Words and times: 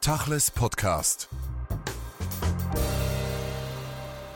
Tachles 0.00 0.50
Podcast. 0.50 1.28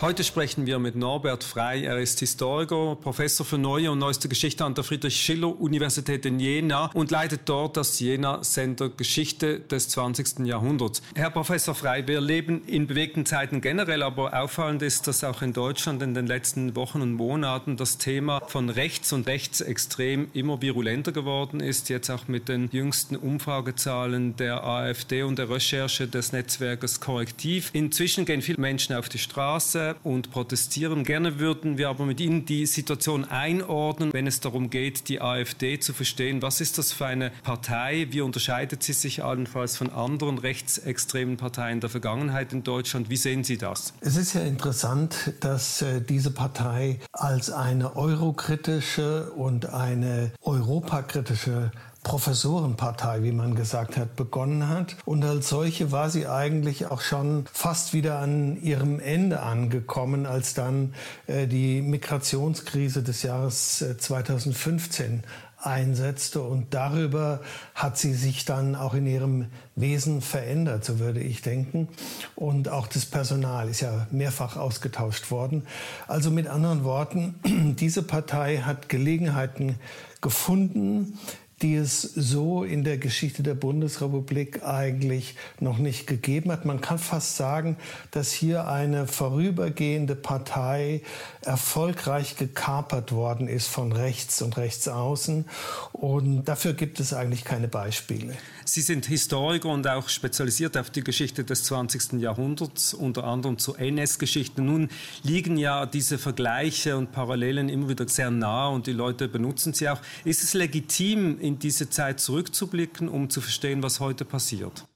Heute 0.01 0.25
sprechen 0.25 0.67
wir 0.67 0.81
mit 0.81 0.97
Norbert 0.97 1.45
Frey. 1.45 1.85
Er 1.85 1.99
ist 1.99 2.19
Historiker, 2.19 2.97
Professor 2.97 3.47
für 3.47 3.59
Neue 3.59 3.93
und 3.93 4.01
Neueste 4.01 4.29
Geschichte 4.29 4.65
an 4.65 4.75
der 4.75 4.83
Friedrich-Schiller-Universität 4.83 6.27
in 6.27 6.41
Jena 6.41 6.91
und 6.95 7.13
leitet 7.13 7.43
dort 7.45 7.77
das 7.77 8.01
Jena 8.01 8.43
Center 8.43 8.91
Geschichte 8.91 9.61
des 9.61 9.89
20. 9.91 10.41
Jahrhunderts. 10.47 11.01
Herr 11.15 11.31
Professor 11.31 11.77
Frey, 11.77 12.07
wir 12.09 12.21
leben 12.21 12.65
in 12.67 12.89
bewegten 12.89 13.25
Zeiten 13.25 13.61
generell, 13.61 14.03
aber 14.03 14.39
auffallend 14.39 14.83
ist, 14.83 15.07
dass 15.07 15.23
auch 15.23 15.43
in 15.43 15.53
Deutschland 15.53 16.03
in 16.03 16.13
den 16.13 16.27
letzten 16.27 16.75
Wochen 16.75 17.01
und 17.01 17.13
Monaten 17.13 17.77
das 17.77 17.97
Thema 17.97 18.43
von 18.49 18.71
rechts 18.71 19.13
und 19.13 19.29
rechtsextrem 19.29 20.29
immer 20.35 20.61
virulenter 20.61 21.13
geworden 21.13 21.61
ist. 21.61 21.89
Jetzt 21.89 22.11
auch 22.11 22.27
mit 22.27 22.49
den 22.49 22.69
jüngsten 22.73 23.15
Umfragezahlen 23.15 24.35
der 24.37 24.65
AfD 24.65 25.23
und 25.23 25.39
der 25.39 25.49
Recherche 25.49 26.09
des 26.09 26.33
Netzwerkes 26.33 27.01
Korrektiv. 27.01 27.71
Inzwischen 27.73 28.25
gehen 28.25 28.43
viele 28.43 28.61
Menschen 28.61 28.97
auf 28.97 29.09
die 29.09 29.19
Straße 29.19 29.94
und 30.03 30.31
protestieren. 30.31 31.05
Gerne 31.05 31.39
würden 31.39 31.79
wir 31.79 31.89
aber 31.89 32.05
mit 32.05 32.21
Ihnen 32.21 32.47
die 32.47 32.67
Situation 32.67 33.25
einordnen, 33.25 34.13
wenn 34.13 34.27
es 34.27 34.41
darum 34.41 34.71
geht, 34.71 35.09
die 35.09 35.21
AfD 35.21 35.79
zu 35.79 35.93
verstehen. 35.93 36.43
Was 36.43 36.61
ist 36.61 36.79
das 36.79 36.93
für 36.93 37.07
eine 37.07 37.31
Partei? 37.43 38.09
Wie 38.11 38.21
unterscheidet 38.21 38.83
sie 38.83 38.93
sich 38.93 39.23
allenfalls 39.23 39.77
von 39.77 39.91
anderen 39.91 40.39
rechtsextremen 40.39 41.37
Parteien 41.37 41.81
der 41.81 41.91
Vergangenheit 41.91 42.53
in 42.53 42.65
Deutschland? 42.65 43.11
Wie 43.11 43.17
sehen 43.17 43.45
Sie 43.45 43.59
das? 43.59 43.93
Es 44.01 44.17
ist 44.17 44.35
ja 44.35 44.43
interessant, 44.43 45.33
dass 45.41 45.83
äh, 45.83 46.01
diese 46.01 46.31
Partei 46.31 47.01
als 47.13 47.51
eine 47.51 47.97
eurokritische 47.97 49.31
und 49.33 49.67
eine 49.67 50.33
europakritische 50.43 51.71
Professorenpartei, 52.05 53.25
wie 53.25 53.33
man 53.33 53.57
gesagt 53.57 53.97
hat, 53.97 54.15
begonnen 54.15 54.69
hat. 54.69 54.97
Und 55.05 55.25
als 55.25 55.49
solche 55.49 55.91
war 55.91 56.11
sie 56.11 56.29
eigentlich 56.29 56.87
auch 56.87 57.01
schon 57.01 57.47
fast 57.53 57.93
wieder 57.93 58.21
an 58.21 58.63
ihrem 58.63 59.01
Ende 59.01 59.41
angekommen, 59.41 60.27
als 60.27 60.55
dann 60.55 60.95
äh, 61.27 61.49
die 61.49 61.83
Migrationskrise 61.83 63.03
des 63.03 63.25
Jahres 63.25 63.83
äh, 63.83 63.99
2015 63.99 65.25
einsetzte 65.67 66.43
und 66.43 66.75
darüber 66.75 67.41
hat 67.75 67.97
sie 67.97 68.15
sich 68.15 68.45
dann 68.45 68.75
auch 68.75 68.95
in 68.95 69.07
ihrem 69.07 69.47
Wesen 69.77 70.21
verändert, 70.21 70.85
so 70.85 70.99
würde 70.99 71.21
ich 71.21 71.43
denken. 71.43 71.89
Und 72.37 72.69
auch 72.69 72.87
das 72.87 73.07
Personal 73.07 73.69
ist 73.69 73.81
ja 73.81 74.07
mehrfach 74.11 74.57
ausgetauscht 74.57 75.31
worden. 75.31 75.67
Also 76.07 76.31
mit 76.31 76.49
anderen 76.49 76.85
Worten, 76.85 77.35
diese 77.79 78.03
Partei 78.03 78.59
hat 78.59 78.89
Gelegenheiten 78.89 79.77
gefunden, 80.21 81.19
die 81.63 81.77
es 81.77 82.03
so 82.03 82.65
in 82.65 82.85
der 82.85 82.99
Geschichte 82.99 83.43
der 83.43 83.55
Bundesrepublik 83.55 84.65
eigentlich 84.65 85.37
noch 85.61 85.79
nicht 85.79 86.07
gegeben 86.07 86.51
hat. 86.51 86.65
Man 86.65 86.81
kann 86.81 86.99
fast 86.99 87.37
sagen, 87.37 87.77
dass 88.11 88.33
hier 88.33 88.69
eine 88.69 89.07
vorübergehende 89.07 90.17
Partei 90.17 91.03
erfolgreich 91.43 92.37
gekapert 92.37 93.13
worden 93.13 93.49
ist 93.49 93.69
von 93.69 93.93
rechts 93.93 94.43
und 94.43 94.57
rechts 94.57 94.89
außen. 94.89 95.45
Und 95.93 96.45
dafür 96.45 96.75
gibt 96.75 97.01
es 97.01 97.13
eigentlich 97.13 97.45
keine 97.45 97.69
Beispiele. 97.69 98.35
Sie 98.67 98.81
sind 98.81 99.07
Historiker 99.07 99.69
und 99.69 99.87
auch 99.87 100.09
spezialisiert 100.09 100.77
auf 100.77 100.91
die 100.91 101.05
Geschichte 101.05 101.45
des 101.45 101.65
20. 101.65 102.15
Jahrhunderts, 102.15 102.95
unter 102.95 103.25
anderem 103.25 103.59
zur 103.59 103.79
NS-Geschichte. 103.79 104.63
Nun 104.63 104.89
liegen 105.23 105.59
ja 105.59 105.87
diese 105.87 106.19
Vergleiche 106.19 106.97
und 106.97 107.13
Parallelen 107.13 107.69
immer 107.69 107.91
wieder 107.91 108.09
sehr 108.09 108.31
nah 108.31 108.69
und 108.69 108.87
die 108.87 108.93
Leute 108.93 109.29
benutzen 109.29 109.75
sie 109.75 109.89
auch. 109.89 110.01
Ist 110.25 110.43
es 110.43 110.55
legitim, 110.55 111.39
in 111.41 111.54
diese 111.63 111.91
Zeit 111.91 112.21
zurückzublicken, 112.21 113.09
um 113.09 113.31
zu 113.31 113.41
verstehen, 113.41 113.83
was 113.83 114.01
heute 114.01 114.25
passiert? 114.25 114.87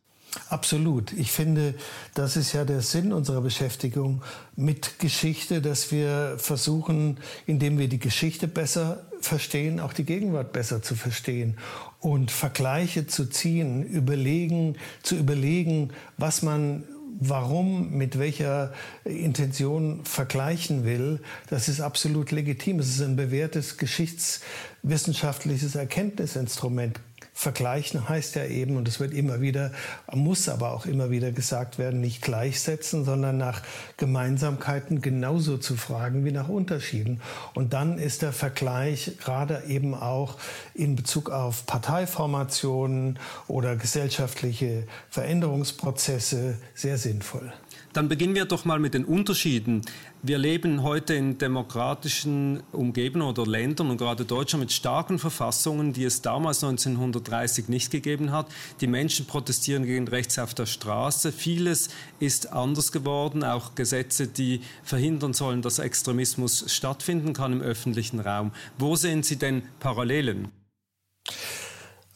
Absolut. 0.51 1.13
Ich 1.13 1.31
finde, 1.33 1.75
das 2.15 2.37
ist 2.37 2.53
ja 2.53 2.65
der 2.65 2.83
Sinn 2.83 3.13
unserer 3.13 3.41
Beschäftigung 3.41 4.23
mit 4.57 4.99
Geschichte, 4.99 5.63
dass 5.63 5.91
wir 5.91 6.37
versuchen, 6.39 7.19
indem 7.47 7.79
wir 7.79 7.89
die 7.89 7.99
Geschichte 7.99 8.47
besser 8.47 9.07
verstehen, 9.21 9.81
auch 9.81 9.93
die 9.93 10.05
Gegenwart 10.05 10.53
besser 10.53 10.83
zu 10.83 10.95
verstehen 10.95 11.57
und 12.01 12.31
Vergleiche 12.31 13.07
zu 13.07 13.27
ziehen, 13.27 13.83
überlegen, 13.83 14.77
zu 15.03 15.17
überlegen, 15.17 15.93
was 16.19 16.43
man 16.43 16.85
warum, 17.21 17.91
mit 17.97 18.19
welcher 18.19 18.73
Intention 19.05 20.05
vergleichen 20.05 20.85
will, 20.85 21.21
das 21.49 21.69
ist 21.69 21.81
absolut 21.81 22.31
legitim. 22.31 22.79
Es 22.79 22.89
ist 22.89 23.01
ein 23.03 23.17
bewährtes 23.17 23.77
geschichtswissenschaftliches 23.77 25.75
Erkenntnisinstrument. 25.75 27.01
Vergleichen 27.39 28.09
heißt 28.09 28.35
ja 28.35 28.47
eben, 28.47 28.77
und 28.77 28.89
es 28.89 28.99
wird 28.99 29.15
immer 29.15 29.41
wieder, 29.41 29.71
muss 30.13 30.49
aber 30.49 30.73
auch 30.73 30.87
immer 30.87 31.11
wieder 31.11 31.31
gesagt 31.31 31.79
werden, 31.79 32.01
nicht 32.01 32.21
gleichsetzen, 32.21 33.05
sondern 33.05 33.39
nach 33.39 33.63
Gemeinsamkeiten 33.97 35.01
genauso 35.01 35.57
zu 35.57 35.77
fragen 35.77 36.25
wie 36.25 36.33
nach 36.33 36.49
Unterschieden. 36.49 37.21
Und 37.55 37.75
dann 37.75 37.97
ist 37.99 38.23
der 38.23 38.33
Vergleich 38.33 39.19
gerade 39.21 39.63
eben 39.69 39.95
auch 39.95 40.37
in 40.75 40.97
Bezug 40.97 41.31
auf 41.31 41.65
Parteiformationen 41.65 43.21
oder 43.47 43.77
gesellschaftliche 43.77 44.89
Veränderungsprozesse 45.09 46.57
sehr 46.75 46.99
sinnvoll. 46.99 47.53
Dann 47.99 48.09
beginnen 48.09 48.37
wir 48.37 48.45
doch 48.45 48.65
mal 48.65 48.79
mit 48.79 48.95
den 48.95 49.05
Unterschieden. 49.05 49.83
Wir 50.23 50.39
leben 50.39 50.85
heute 50.85 51.15
in 51.15 51.37
demokratischen 51.37 52.63
Umgebungen 52.71 53.27
oder 53.27 53.45
Ländern 53.45 53.91
und 53.91 53.97
gerade 53.97 54.25
Deutschland 54.25 54.61
mit 54.61 54.73
starken 54.73 55.19
Verfassungen, 55.19 55.93
die 55.93 56.05
es 56.05 56.23
damals 56.23 56.63
1930 56.63 57.69
nicht 57.69 57.91
gegeben 57.91 58.31
hat. 58.31 58.47
Die 58.81 58.87
Menschen 58.87 59.27
protestieren 59.27 59.85
gegen 59.85 60.07
Rechts 60.07 60.39
auf 60.39 60.55
der 60.55 60.67
Straße. 60.67 61.33
Vieles 61.33 61.89
ist 62.21 62.53
anders 62.53 62.93
geworden, 62.93 63.43
auch 63.43 63.75
Gesetze, 63.75 64.29
die 64.29 64.61
verhindern 64.85 65.33
sollen, 65.33 65.61
dass 65.61 65.81
Extremismus 65.81 66.73
stattfinden 66.73 67.33
kann 67.33 67.53
im 67.53 67.63
öffentlichen 67.63 68.21
Raum. 68.21 68.53
Wo 68.79 68.95
sehen 68.95 69.25
Sie 69.25 69.41
denn 69.41 69.63
Parallelen? 69.81 70.53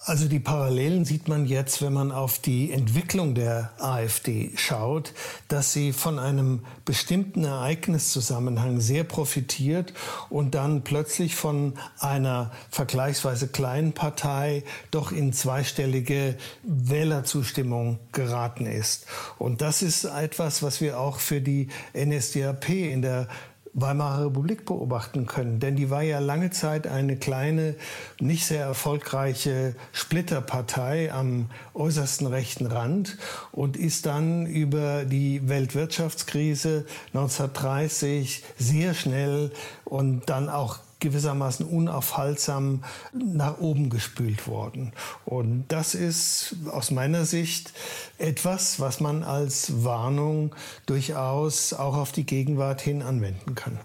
Also 0.05 0.27
die 0.27 0.41
Parallelen 0.41 1.05
sieht 1.05 1.29
man 1.29 1.47
jetzt, 1.47 1.81
wenn 1.81 1.93
man 1.93 2.11
auf 2.11 2.41
die 2.41 2.73
Entwicklung 2.73 3.37
der 3.37 3.71
AfD 3.79 4.51
schaut, 4.57 5.13
dass 5.47 5.73
sie 5.73 5.93
von 5.93 6.19
einem 6.19 6.65
bestimmten 6.85 7.45
Ereigniszusammenhang 7.45 8.81
sehr 8.81 9.05
profitiert 9.05 9.93
und 10.29 10.57
dann 10.57 10.83
plötzlich 10.83 11.37
von 11.37 11.75
einer 12.01 12.51
vergleichsweise 12.71 13.47
kleinen 13.47 13.93
Partei 13.93 14.65
doch 14.91 15.13
in 15.13 15.33
zweistellige 15.33 16.37
Wählerzustimmung 16.65 18.01
geraten 18.11 18.67
ist. 18.67 19.07
Und 19.39 19.61
das 19.61 19.83
ist 19.83 20.03
etwas, 20.03 20.65
was 20.65 20.81
wir 20.81 20.99
auch 20.99 21.21
für 21.21 21.41
die 21.41 21.69
NSDAP 21.95 22.71
in 22.71 23.03
der 23.03 23.29
Weimarer 23.75 24.27
Republik 24.27 24.67
beobachten 24.67 25.27
können. 25.27 25.59
Denn 25.59 25.77
die 25.77 25.91
war 25.91 26.03
ja 26.03 26.19
lange 26.19 26.51
Zeit 26.51 26.87
eine 26.87 27.17
kleine, 27.17 27.75
nicht 28.21 28.45
sehr 28.45 28.65
erfolgreiche 28.65 29.75
Splitterpartei 29.93 31.13
am 31.13 31.51
äußersten 31.75 32.27
rechten 32.27 32.67
Rand 32.67 33.17
und 33.51 33.77
ist 33.77 34.07
dann 34.07 34.47
über 34.47 35.05
die 35.05 35.49
Weltwirtschaftskrise 35.49 36.85
1930 37.15 38.45
sehr 38.59 38.95
schnell 38.95 39.53
und 39.85 40.29
dann 40.29 40.49
auch 40.49 40.81
gewissermaßen 41.03 41.67
unaufhaltsam 41.67 42.83
nach 43.13 43.59
oben 43.59 43.91
gespült 43.91 44.47
worden. 44.47 44.93
Und 45.27 45.67
das 45.69 45.95
ist 45.95 46.57
aus 46.71 46.91
meiner 46.91 47.27
Sicht 47.27 47.73
etwas, 48.17 48.81
was 48.81 49.01
man 49.01 49.23
als 49.23 49.85
Warnung 49.85 50.55
durchaus 50.87 51.75
auch 51.75 51.97
auf 51.97 52.13
die 52.13 52.25
Gegenwart 52.25 52.81
hin 52.81 53.03
anwenden 53.03 53.55
kann. 53.55 53.79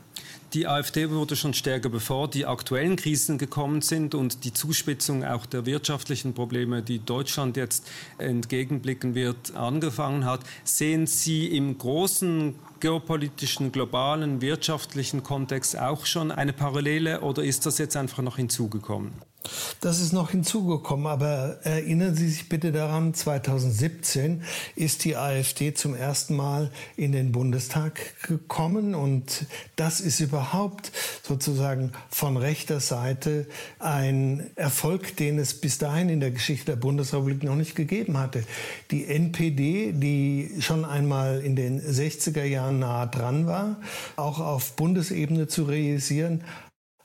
Die 0.57 0.65
AfD 0.65 1.11
wurde 1.11 1.35
schon 1.35 1.53
stärker, 1.53 1.89
bevor 1.89 2.27
die 2.27 2.47
aktuellen 2.47 2.95
Krisen 2.95 3.37
gekommen 3.37 3.83
sind 3.83 4.15
und 4.15 4.43
die 4.43 4.53
Zuspitzung 4.53 5.23
auch 5.23 5.45
der 5.45 5.67
wirtschaftlichen 5.67 6.33
Probleme, 6.33 6.81
die 6.81 6.97
Deutschland 6.97 7.57
jetzt 7.57 7.87
entgegenblicken 8.17 9.13
wird, 9.13 9.55
angefangen 9.55 10.25
hat. 10.25 10.39
Sehen 10.63 11.05
Sie 11.05 11.45
im 11.45 11.77
großen 11.77 12.55
geopolitischen, 12.79 13.71
globalen, 13.71 14.41
wirtschaftlichen 14.41 15.21
Kontext 15.21 15.77
auch 15.77 16.07
schon 16.07 16.31
eine 16.31 16.53
Parallele 16.53 17.21
oder 17.21 17.43
ist 17.43 17.67
das 17.67 17.77
jetzt 17.77 17.95
einfach 17.95 18.23
noch 18.23 18.37
hinzugekommen? 18.37 19.11
Das 19.81 20.01
ist 20.01 20.13
noch 20.13 20.31
hinzugekommen, 20.31 21.07
aber 21.07 21.59
erinnern 21.63 22.15
Sie 22.15 22.27
sich 22.29 22.49
bitte 22.49 22.71
daran, 22.71 23.13
2017 23.13 24.43
ist 24.75 25.05
die 25.05 25.15
AfD 25.15 25.73
zum 25.73 25.95
ersten 25.95 26.35
Mal 26.35 26.71
in 26.95 27.11
den 27.11 27.31
Bundestag 27.31 28.21
gekommen 28.23 28.95
und 28.95 29.45
das 29.75 30.01
ist 30.01 30.19
überhaupt 30.19 30.91
sozusagen 31.23 31.91
von 32.09 32.37
rechter 32.37 32.79
Seite 32.79 33.47
ein 33.79 34.49
Erfolg, 34.55 35.15
den 35.17 35.39
es 35.39 35.53
bis 35.53 35.77
dahin 35.77 36.09
in 36.09 36.19
der 36.19 36.31
Geschichte 36.31 36.65
der 36.67 36.75
Bundesrepublik 36.75 37.43
noch 37.43 37.55
nicht 37.55 37.75
gegeben 37.75 38.17
hatte. 38.17 38.43
Die 38.91 39.05
NPD, 39.05 39.93
die 39.93 40.51
schon 40.59 40.85
einmal 40.85 41.41
in 41.41 41.55
den 41.55 41.81
60er 41.81 42.43
Jahren 42.43 42.79
nah 42.79 43.05
dran 43.05 43.47
war, 43.47 43.77
auch 44.15 44.39
auf 44.39 44.75
Bundesebene 44.75 45.47
zu 45.47 45.63
realisieren, 45.63 46.43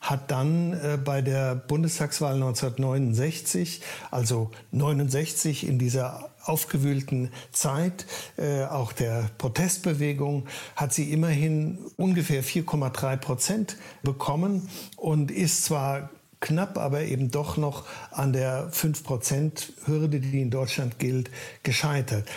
hat 0.03 0.31
dann 0.33 0.73
äh, 0.75 0.99
bei 1.03 1.23
der 1.23 1.55
Bundestagswahl 1.55 2.35
1969, 2.35 3.81
also 4.11 4.51
69 4.73 5.67
in 5.67 5.79
dieser 5.79 6.29
aufgewühlten 6.45 7.31
Zeit, 7.53 8.05
äh, 8.37 8.65
auch 8.65 8.93
der 8.93 9.31
Protestbewegung, 9.39 10.49
hat 10.75 10.93
sie 10.93 11.13
immerhin 11.13 11.79
ungefähr 11.97 12.43
4,3 12.43 13.17
Prozent 13.17 13.77
bekommen 14.03 14.69
und 14.97 15.31
ist 15.31 15.65
zwar 15.65 16.11
knapp, 16.41 16.77
aber 16.77 17.03
eben 17.03 17.31
doch 17.31 17.57
noch 17.57 17.85
an 18.11 18.33
der 18.33 18.73
5-Prozent-Hürde, 18.73 20.19
die 20.19 20.43
in 20.43 20.51
Deutschland 20.51 20.99
gilt, 20.99 21.31
gescheitert. 21.63 22.29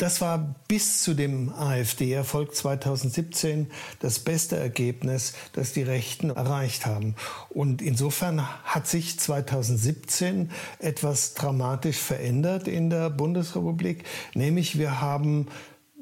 Das 0.00 0.22
war 0.22 0.54
bis 0.66 1.02
zu 1.02 1.12
dem 1.12 1.52
AfD-Erfolg 1.52 2.54
2017 2.54 3.70
das 3.98 4.18
beste 4.18 4.56
Ergebnis, 4.56 5.34
das 5.52 5.74
die 5.74 5.82
Rechten 5.82 6.30
erreicht 6.30 6.86
haben. 6.86 7.16
Und 7.50 7.82
insofern 7.82 8.48
hat 8.64 8.86
sich 8.86 9.18
2017 9.18 10.52
etwas 10.78 11.34
dramatisch 11.34 11.98
verändert 11.98 12.66
in 12.66 12.88
der 12.88 13.10
Bundesrepublik, 13.10 14.04
nämlich 14.34 14.78
wir 14.78 15.02
haben 15.02 15.48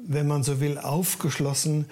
wenn 0.01 0.27
man 0.27 0.43
so 0.43 0.61
will, 0.61 0.77
aufgeschlossen 0.77 1.85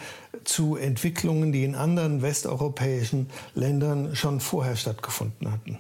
zu 0.46 0.78
Entwicklungen, 0.78 1.52
die 1.52 1.66
in 1.66 1.76
anderen 1.76 2.22
westeuropäischen 2.22 3.30
Ländern 3.54 4.16
schon 4.16 4.40
vorher 4.40 4.78
stattgefunden 4.78 5.52
hatten. 5.52 5.78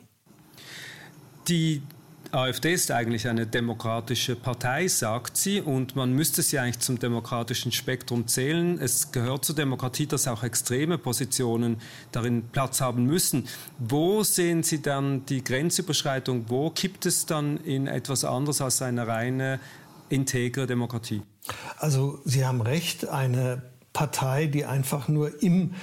Die 1.47 1.81
AfD 2.31 2.73
ist 2.73 2.91
eigentlich 2.91 3.27
eine 3.27 3.47
demokratische 3.47 4.35
Partei, 4.35 4.87
sagt 4.87 5.37
sie, 5.37 5.61
und 5.61 5.95
man 5.95 6.13
müsste 6.13 6.41
sie 6.41 6.59
eigentlich 6.59 6.79
zum 6.79 6.99
demokratischen 6.99 7.71
Spektrum 7.71 8.27
zählen. 8.27 8.79
Es 8.79 9.11
gehört 9.11 9.45
zur 9.45 9.55
Demokratie, 9.55 10.07
dass 10.07 10.27
auch 10.27 10.43
extreme 10.43 10.97
Positionen 10.97 11.77
darin 12.11 12.49
Platz 12.49 12.81
haben 12.81 13.05
müssen. 13.05 13.47
Wo 13.79 14.23
sehen 14.23 14.63
Sie 14.63 14.81
dann 14.81 15.25
die 15.25 15.43
Grenzüberschreitung? 15.43 16.45
Wo 16.47 16.69
kippt 16.69 17.05
es 17.05 17.25
dann 17.25 17.57
in 17.57 17.87
etwas 17.87 18.23
anderes 18.23 18.61
als 18.61 18.81
eine 18.81 19.07
reine 19.07 19.59
integre 20.09 20.67
Demokratie? 20.67 21.21
Also 21.77 22.19
Sie 22.25 22.45
haben 22.45 22.61
recht, 22.61 23.07
eine 23.07 23.61
Partei, 23.93 24.47
die 24.47 24.65
einfach 24.65 25.07
nur 25.07 25.41
im 25.41 25.73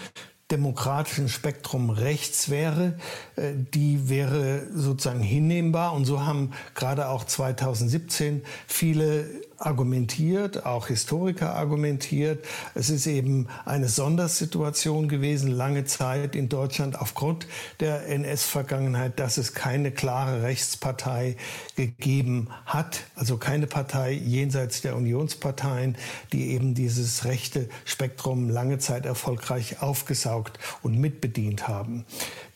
demokratischen 0.50 1.28
Spektrum 1.28 1.90
rechts 1.90 2.50
wäre, 2.50 2.98
äh, 3.36 3.52
die 3.54 4.08
wäre 4.08 4.66
sozusagen 4.74 5.22
hinnehmbar. 5.22 5.94
Und 5.94 6.04
so 6.04 6.24
haben 6.24 6.52
gerade 6.74 7.08
auch 7.08 7.24
2017 7.24 8.42
viele 8.66 9.26
argumentiert, 9.58 10.66
auch 10.66 10.88
Historiker 10.88 11.54
argumentiert. 11.54 12.44
Es 12.74 12.90
ist 12.90 13.06
eben 13.06 13.48
eine 13.64 13.88
Sondersituation 13.88 15.08
gewesen, 15.08 15.50
lange 15.50 15.84
Zeit 15.84 16.36
in 16.36 16.48
Deutschland 16.48 17.00
aufgrund 17.00 17.46
der 17.80 18.06
NS-Vergangenheit, 18.08 19.18
dass 19.18 19.36
es 19.36 19.54
keine 19.54 19.90
klare 19.90 20.42
Rechtspartei 20.42 21.36
gegeben 21.76 22.48
hat, 22.66 23.04
also 23.14 23.36
keine 23.36 23.66
Partei 23.66 24.12
jenseits 24.12 24.82
der 24.82 24.96
Unionsparteien, 24.96 25.96
die 26.32 26.50
eben 26.50 26.74
dieses 26.74 27.24
rechte 27.24 27.68
Spektrum 27.84 28.48
lange 28.48 28.78
Zeit 28.78 29.06
erfolgreich 29.06 29.82
aufgesaugt 29.82 30.58
und 30.82 30.98
mitbedient 30.98 31.68
haben. 31.68 32.04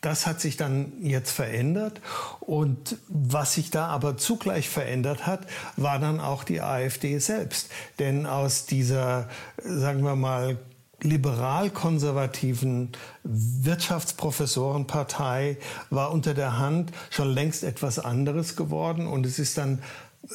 Das 0.01 0.25
hat 0.27 0.39
sich 0.39 0.55
dann 0.57 0.93
jetzt 1.01 1.31
verändert. 1.31 1.99
Und 2.39 2.97
was 3.07 3.55
sich 3.55 3.69
da 3.69 3.87
aber 3.87 4.17
zugleich 4.17 4.69
verändert 4.69 5.27
hat, 5.27 5.41
war 5.75 5.99
dann 5.99 6.19
auch 6.19 6.43
die 6.43 6.61
AfD 6.61 6.88
selbst. 7.19 7.69
Denn 7.99 8.25
aus 8.25 8.65
dieser, 8.65 9.29
sagen 9.63 10.03
wir 10.03 10.15
mal, 10.15 10.57
liberal-konservativen 11.01 12.91
Wirtschaftsprofessorenpartei 13.23 15.57
war 15.89 16.11
unter 16.11 16.33
der 16.33 16.57
Hand 16.57 16.91
schon 17.09 17.29
längst 17.29 17.63
etwas 17.63 17.99
anderes 17.99 18.55
geworden. 18.55 19.07
Und 19.07 19.25
es 19.25 19.39
ist 19.39 19.57
dann 19.57 19.81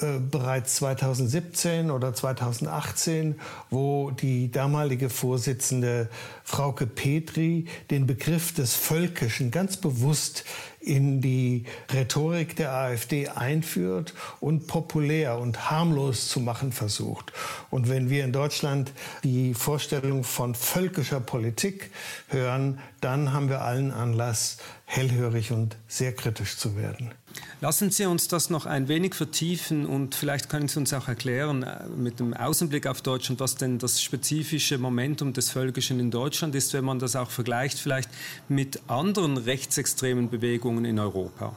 äh, 0.00 0.18
bereits 0.18 0.76
2017 0.76 1.90
oder 1.90 2.12
2018, 2.12 3.38
wo 3.70 4.10
die 4.10 4.50
damalige 4.50 5.08
Vorsitzende 5.08 6.08
Frauke 6.42 6.86
Petri 6.86 7.66
den 7.90 8.06
Begriff 8.06 8.52
des 8.52 8.74
Völkischen 8.74 9.52
ganz 9.52 9.76
bewusst 9.76 10.44
in 10.80 11.20
die 11.20 11.64
Rhetorik 11.92 12.56
der 12.56 12.72
AfD 12.72 13.28
einführt 13.28 14.14
und 14.40 14.66
populär 14.66 15.38
und 15.38 15.70
harmlos 15.70 16.28
zu 16.28 16.40
machen 16.40 16.72
versucht. 16.72 17.32
Und 17.70 17.88
wenn 17.88 18.10
wir 18.10 18.24
in 18.24 18.32
Deutschland 18.32 18.92
die 19.22 19.54
Vorstellung 19.54 20.24
von 20.24 20.56
völkischer 20.56 21.20
Politik 21.20 21.90
hören, 22.28 22.80
dann 23.00 23.32
haben 23.32 23.48
wir 23.48 23.62
allen 23.62 23.92
Anlass, 23.92 24.58
hellhörig 24.86 25.52
und 25.52 25.76
sehr 25.88 26.14
kritisch 26.14 26.56
zu 26.56 26.76
werden. 26.76 27.14
Lassen 27.60 27.90
Sie 27.90 28.06
uns 28.06 28.28
das 28.28 28.50
noch 28.50 28.66
ein 28.66 28.88
wenig 28.88 29.14
vertiefen 29.14 29.86
und 29.86 30.14
vielleicht 30.14 30.48
können 30.48 30.68
Sie 30.68 30.78
uns 30.78 30.92
auch 30.92 31.08
erklären 31.08 31.62
äh, 31.62 31.86
mit 31.96 32.20
dem 32.20 32.34
Außenblick 32.34 32.86
auf 32.86 33.02
Deutschland, 33.02 33.40
was 33.40 33.56
denn 33.56 33.78
das 33.78 34.02
spezifische 34.02 34.78
Momentum 34.78 35.32
des 35.32 35.50
Völkischen 35.50 36.00
in 36.00 36.10
Deutschland 36.10 36.54
ist, 36.54 36.72
wenn 36.72 36.84
man 36.84 36.98
das 36.98 37.16
auch 37.16 37.30
vergleicht 37.30 37.78
vielleicht 37.78 38.10
mit 38.48 38.80
anderen 38.88 39.36
rechtsextremen 39.36 40.30
Bewegungen 40.30 40.84
in 40.84 40.98
Europa. 40.98 41.56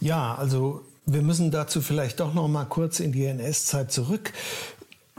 Ja, 0.00 0.34
also 0.34 0.82
wir 1.06 1.22
müssen 1.22 1.50
dazu 1.50 1.80
vielleicht 1.80 2.20
doch 2.20 2.34
noch 2.34 2.48
mal 2.48 2.64
kurz 2.64 3.00
in 3.00 3.12
die 3.12 3.24
NS-Zeit 3.24 3.92
zurück. 3.92 4.32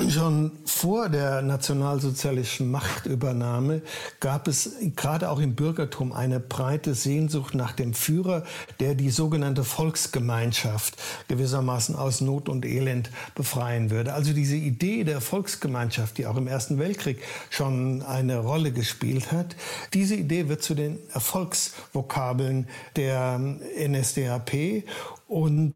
Schon 0.08 0.52
vor 0.66 1.10
der 1.10 1.42
nationalsozialistischen 1.42 2.72
Machtübernahme 2.72 3.82
gab 4.22 4.48
es 4.48 4.72
gerade 4.96 5.30
auch 5.30 5.40
im 5.40 5.56
Bürgertum 5.56 6.14
eine 6.14 6.40
breite 6.40 6.96
Sehnsucht 6.96 7.54
nach 7.54 7.74
dem 7.74 7.94
Führer, 7.94 8.44
der 8.80 8.96
die 8.96 9.10
sogenannte 9.10 9.66
Volksgemeinschaft 9.66 10.96
gewissermaßen 11.28 11.98
aus 11.98 12.22
Not 12.22 12.48
und 12.48 12.66
Elend 12.66 13.12
befreien 13.36 13.92
würde. 13.92 14.14
Also 14.14 14.32
diese 14.32 14.56
Idee 14.56 15.04
der 15.04 15.20
Volksgemeinschaft, 15.20 16.18
die 16.18 16.28
auch 16.28 16.38
im 16.38 16.48
Ersten 16.48 16.80
Weltkrieg 16.80 17.22
schon 17.50 18.02
eine 18.02 18.40
Rolle 18.40 18.72
gespielt 18.72 19.34
hat, 19.34 19.58
diese 19.94 20.16
Idee 20.16 20.48
wird 20.48 20.64
zu 20.64 20.76
den 20.76 20.98
Erfolgsvokabeln 21.12 22.68
der 22.96 23.38
NSDAP 23.38 24.86
und 25.28 25.76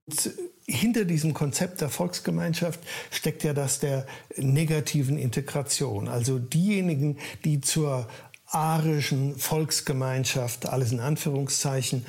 hinter 0.67 1.05
diesem 1.05 1.33
Konzept 1.33 1.81
der 1.81 1.89
Volksgemeinschaft 1.89 2.79
steckt 3.11 3.43
ja 3.43 3.53
das 3.53 3.79
der 3.79 4.05
negativen 4.37 5.17
Integration. 5.17 6.07
Also 6.07 6.39
diejenigen, 6.39 7.17
die 7.43 7.61
zur 7.61 8.07
arischen 8.47 9.35
Volksgemeinschaft, 9.35 10.67
alles 10.67 10.91
in 10.91 10.99
Anführungszeichen, 10.99 12.05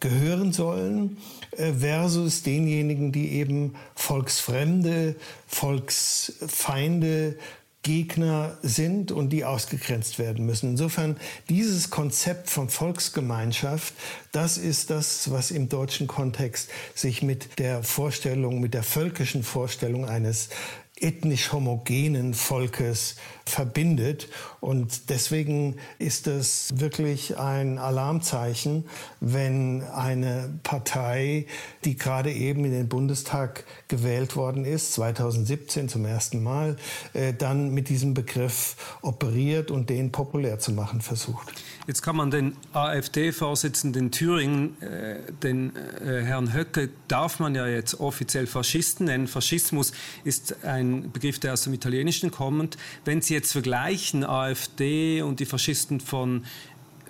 gehören 0.00 0.52
sollen, 0.52 1.18
äh, 1.52 1.72
versus 1.72 2.42
denjenigen, 2.42 3.12
die 3.12 3.32
eben 3.32 3.76
Volksfremde, 3.94 5.14
Volksfeinde, 5.46 7.36
Gegner 7.82 8.58
sind 8.62 9.10
und 9.10 9.30
die 9.30 9.44
ausgegrenzt 9.44 10.18
werden 10.18 10.46
müssen. 10.46 10.70
Insofern 10.70 11.16
dieses 11.48 11.90
Konzept 11.90 12.48
von 12.48 12.68
Volksgemeinschaft, 12.68 13.94
das 14.30 14.56
ist 14.56 14.90
das, 14.90 15.32
was 15.32 15.50
im 15.50 15.68
deutschen 15.68 16.06
Kontext 16.06 16.70
sich 16.94 17.22
mit 17.22 17.58
der 17.58 17.82
Vorstellung, 17.82 18.60
mit 18.60 18.74
der 18.74 18.84
völkischen 18.84 19.42
Vorstellung 19.42 20.06
eines 20.06 20.48
ethnisch 21.02 21.52
homogenen 21.52 22.32
Volkes 22.32 23.16
verbindet. 23.44 24.28
Und 24.60 25.10
deswegen 25.10 25.76
ist 25.98 26.26
es 26.26 26.70
wirklich 26.74 27.38
ein 27.38 27.78
Alarmzeichen, 27.78 28.84
wenn 29.20 29.82
eine 29.82 30.58
Partei, 30.62 31.46
die 31.84 31.96
gerade 31.96 32.32
eben 32.32 32.64
in 32.64 32.72
den 32.72 32.88
Bundestag 32.88 33.64
gewählt 33.88 34.36
worden 34.36 34.64
ist, 34.64 34.94
2017 34.94 35.88
zum 35.88 36.04
ersten 36.04 36.42
Mal, 36.42 36.76
äh, 37.12 37.32
dann 37.32 37.70
mit 37.70 37.88
diesem 37.88 38.14
Begriff 38.14 38.76
operiert 39.02 39.70
und 39.70 39.90
den 39.90 40.12
populär 40.12 40.58
zu 40.58 40.72
machen 40.72 41.00
versucht. 41.00 41.52
Jetzt 41.86 42.02
kann 42.02 42.14
man 42.14 42.30
den 42.30 42.56
AfD-Vorsitzenden 42.72 44.02
in 44.02 44.10
Thüringen, 44.10 44.80
äh, 44.80 45.32
den 45.42 45.74
äh, 45.76 46.22
Herrn 46.22 46.52
Höcke, 46.52 46.90
darf 47.08 47.40
man 47.40 47.54
ja 47.54 47.66
jetzt 47.66 47.98
offiziell 48.00 48.46
Faschisten 48.46 49.06
nennen. 49.06 49.26
Faschismus 49.26 49.92
ist 50.24 50.64
ein 50.64 51.10
Begriff, 51.12 51.38
der 51.38 51.52
aus 51.54 51.62
dem 51.62 51.74
Italienischen 51.74 52.30
kommt. 52.30 52.76
Wenn 53.04 53.20
Sie 53.20 53.31
jetzt 53.32 53.52
vergleichen 53.52 54.24
AfD 54.24 55.22
und 55.22 55.40
die 55.40 55.46
Faschisten 55.46 56.00
von 56.00 56.44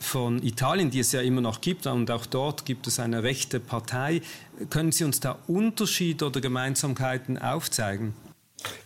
von 0.02 0.42
Italien, 0.42 0.90
die 0.90 0.98
es 0.98 1.12
ja 1.12 1.20
immer 1.20 1.40
noch 1.40 1.60
gibt, 1.60 1.86
und 1.86 2.10
auch 2.10 2.26
dort 2.26 2.64
gibt 2.66 2.88
es 2.88 2.98
eine 2.98 3.22
rechte 3.22 3.60
Partei. 3.60 4.20
Können 4.68 4.90
Sie 4.90 5.04
uns 5.04 5.20
da 5.20 5.38
Unterschiede 5.46 6.26
oder 6.26 6.40
Gemeinsamkeiten 6.40 7.38
aufzeigen? 7.38 8.12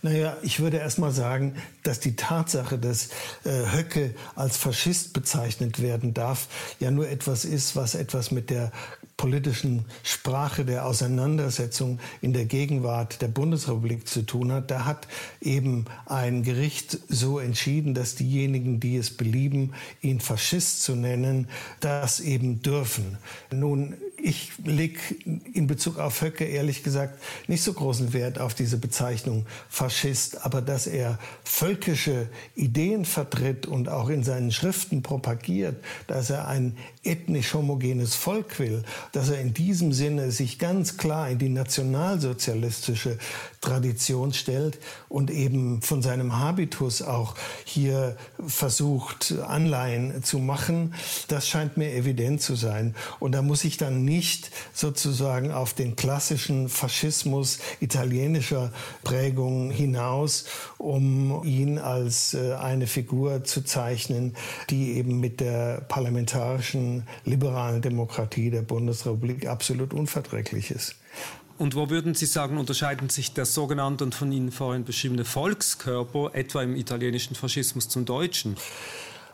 Naja, 0.01 0.37
ich 0.41 0.59
würde 0.59 0.77
erst 0.77 0.99
mal 0.99 1.11
sagen, 1.11 1.55
dass 1.83 1.99
die 1.99 2.15
Tatsache, 2.15 2.77
dass 2.77 3.09
äh, 3.43 3.71
Höcke 3.73 4.13
als 4.35 4.57
Faschist 4.57 5.13
bezeichnet 5.13 5.81
werden 5.81 6.13
darf, 6.13 6.47
ja 6.79 6.91
nur 6.91 7.09
etwas 7.09 7.45
ist, 7.45 7.75
was 7.75 7.95
etwas 7.95 8.31
mit 8.31 8.49
der 8.49 8.71
politischen 9.17 9.85
Sprache 10.03 10.63
der 10.63 10.85
Auseinandersetzung 10.85 11.99
in 12.21 12.33
der 12.33 12.45
Gegenwart 12.45 13.21
der 13.21 13.27
Bundesrepublik 13.27 14.07
zu 14.07 14.21
tun 14.21 14.51
hat. 14.51 14.69
Da 14.69 14.85
hat 14.85 15.07
eben 15.41 15.85
ein 16.05 16.43
Gericht 16.43 16.99
so 17.09 17.39
entschieden, 17.39 17.95
dass 17.95 18.13
diejenigen, 18.13 18.79
die 18.79 18.95
es 18.95 19.09
belieben, 19.09 19.73
ihn 20.01 20.19
Faschist 20.19 20.83
zu 20.83 20.95
nennen, 20.95 21.49
das 21.79 22.19
eben 22.19 22.61
dürfen. 22.61 23.17
Nun 23.51 23.95
ich 24.27 24.51
lege 24.65 24.99
in 25.53 25.67
Bezug 25.67 25.99
auf 25.99 26.21
Höcke 26.21 26.43
ehrlich 26.43 26.83
gesagt 26.83 27.17
nicht 27.47 27.63
so 27.63 27.71
großen 27.71 28.11
Wert 28.11 28.39
auf 28.39 28.53
diese 28.53 28.77
Bezeichnung 28.77 29.45
Faschist, 29.69 30.45
aber 30.45 30.61
dass 30.61 30.85
er 30.85 31.17
völkische 31.45 32.27
Ideen 32.53 33.05
vertritt 33.05 33.65
und 33.65 33.87
auch 33.87 34.09
in 34.09 34.23
seinen 34.23 34.51
Schriften 34.51 35.01
propagiert, 35.01 35.81
dass 36.07 36.29
er 36.29 36.49
ein 36.49 36.75
ethnisch 37.03 37.53
homogenes 37.53 38.15
Volk 38.15 38.59
will, 38.59 38.83
dass 39.13 39.29
er 39.29 39.39
in 39.39 39.53
diesem 39.53 39.93
Sinne 39.93 40.31
sich 40.31 40.59
ganz 40.59 40.97
klar 40.97 41.29
in 41.29 41.39
die 41.39 41.47
nationalsozialistische 41.47 43.17
Tradition 43.67 44.31
stellt 44.33 44.79
und 45.09 45.29
eben 45.29 45.81
von 45.81 46.01
seinem 46.01 46.39
Habitus 46.39 47.01
auch 47.01 47.35
hier 47.65 48.15
versucht, 48.45 49.33
Anleihen 49.45 50.23
zu 50.23 50.39
machen, 50.39 50.93
das 51.27 51.49
scheint 51.49 51.75
mir 51.75 51.93
evident 51.93 52.41
zu 52.41 52.55
sein. 52.55 52.95
Und 53.19 53.33
da 53.33 53.41
muss 53.41 53.65
ich 53.65 53.75
dann 53.75 54.05
nicht 54.05 54.51
sozusagen 54.73 55.51
auf 55.51 55.73
den 55.73 55.97
klassischen 55.97 56.69
Faschismus 56.69 57.59
italienischer 57.81 58.71
Prägung 59.03 59.69
hinaus, 59.69 60.45
um 60.77 61.43
ihn 61.43 61.77
als 61.77 62.33
äh, 62.35 62.53
eine 62.53 62.87
Figur 62.87 63.43
zu 63.43 63.63
zeichnen, 63.63 64.35
die 64.69 64.93
eben 64.93 65.19
mit 65.19 65.41
der 65.41 65.81
parlamentarischen 65.81 67.03
liberalen 67.25 67.81
Demokratie 67.81 68.49
der 68.49 68.61
Bundesrepublik 68.61 69.47
absolut 69.47 69.93
unverträglich 69.93 70.71
ist. 70.71 70.95
Und 71.57 71.75
wo 71.75 71.89
würden 71.89 72.13
Sie 72.13 72.27
sagen, 72.27 72.57
unterscheiden 72.57 73.09
sich 73.09 73.33
der 73.33 73.45
sogenannte 73.45 74.03
und 74.03 74.13
von 74.13 74.31
Ihnen 74.31 74.51
vorhin 74.51 74.83
beschriebene 74.83 75.25
Volkskörper 75.25 76.31
etwa 76.33 76.61
im 76.61 76.75
italienischen 76.75 77.35
Faschismus 77.35 77.89
zum 77.89 78.05
deutschen? 78.05 78.55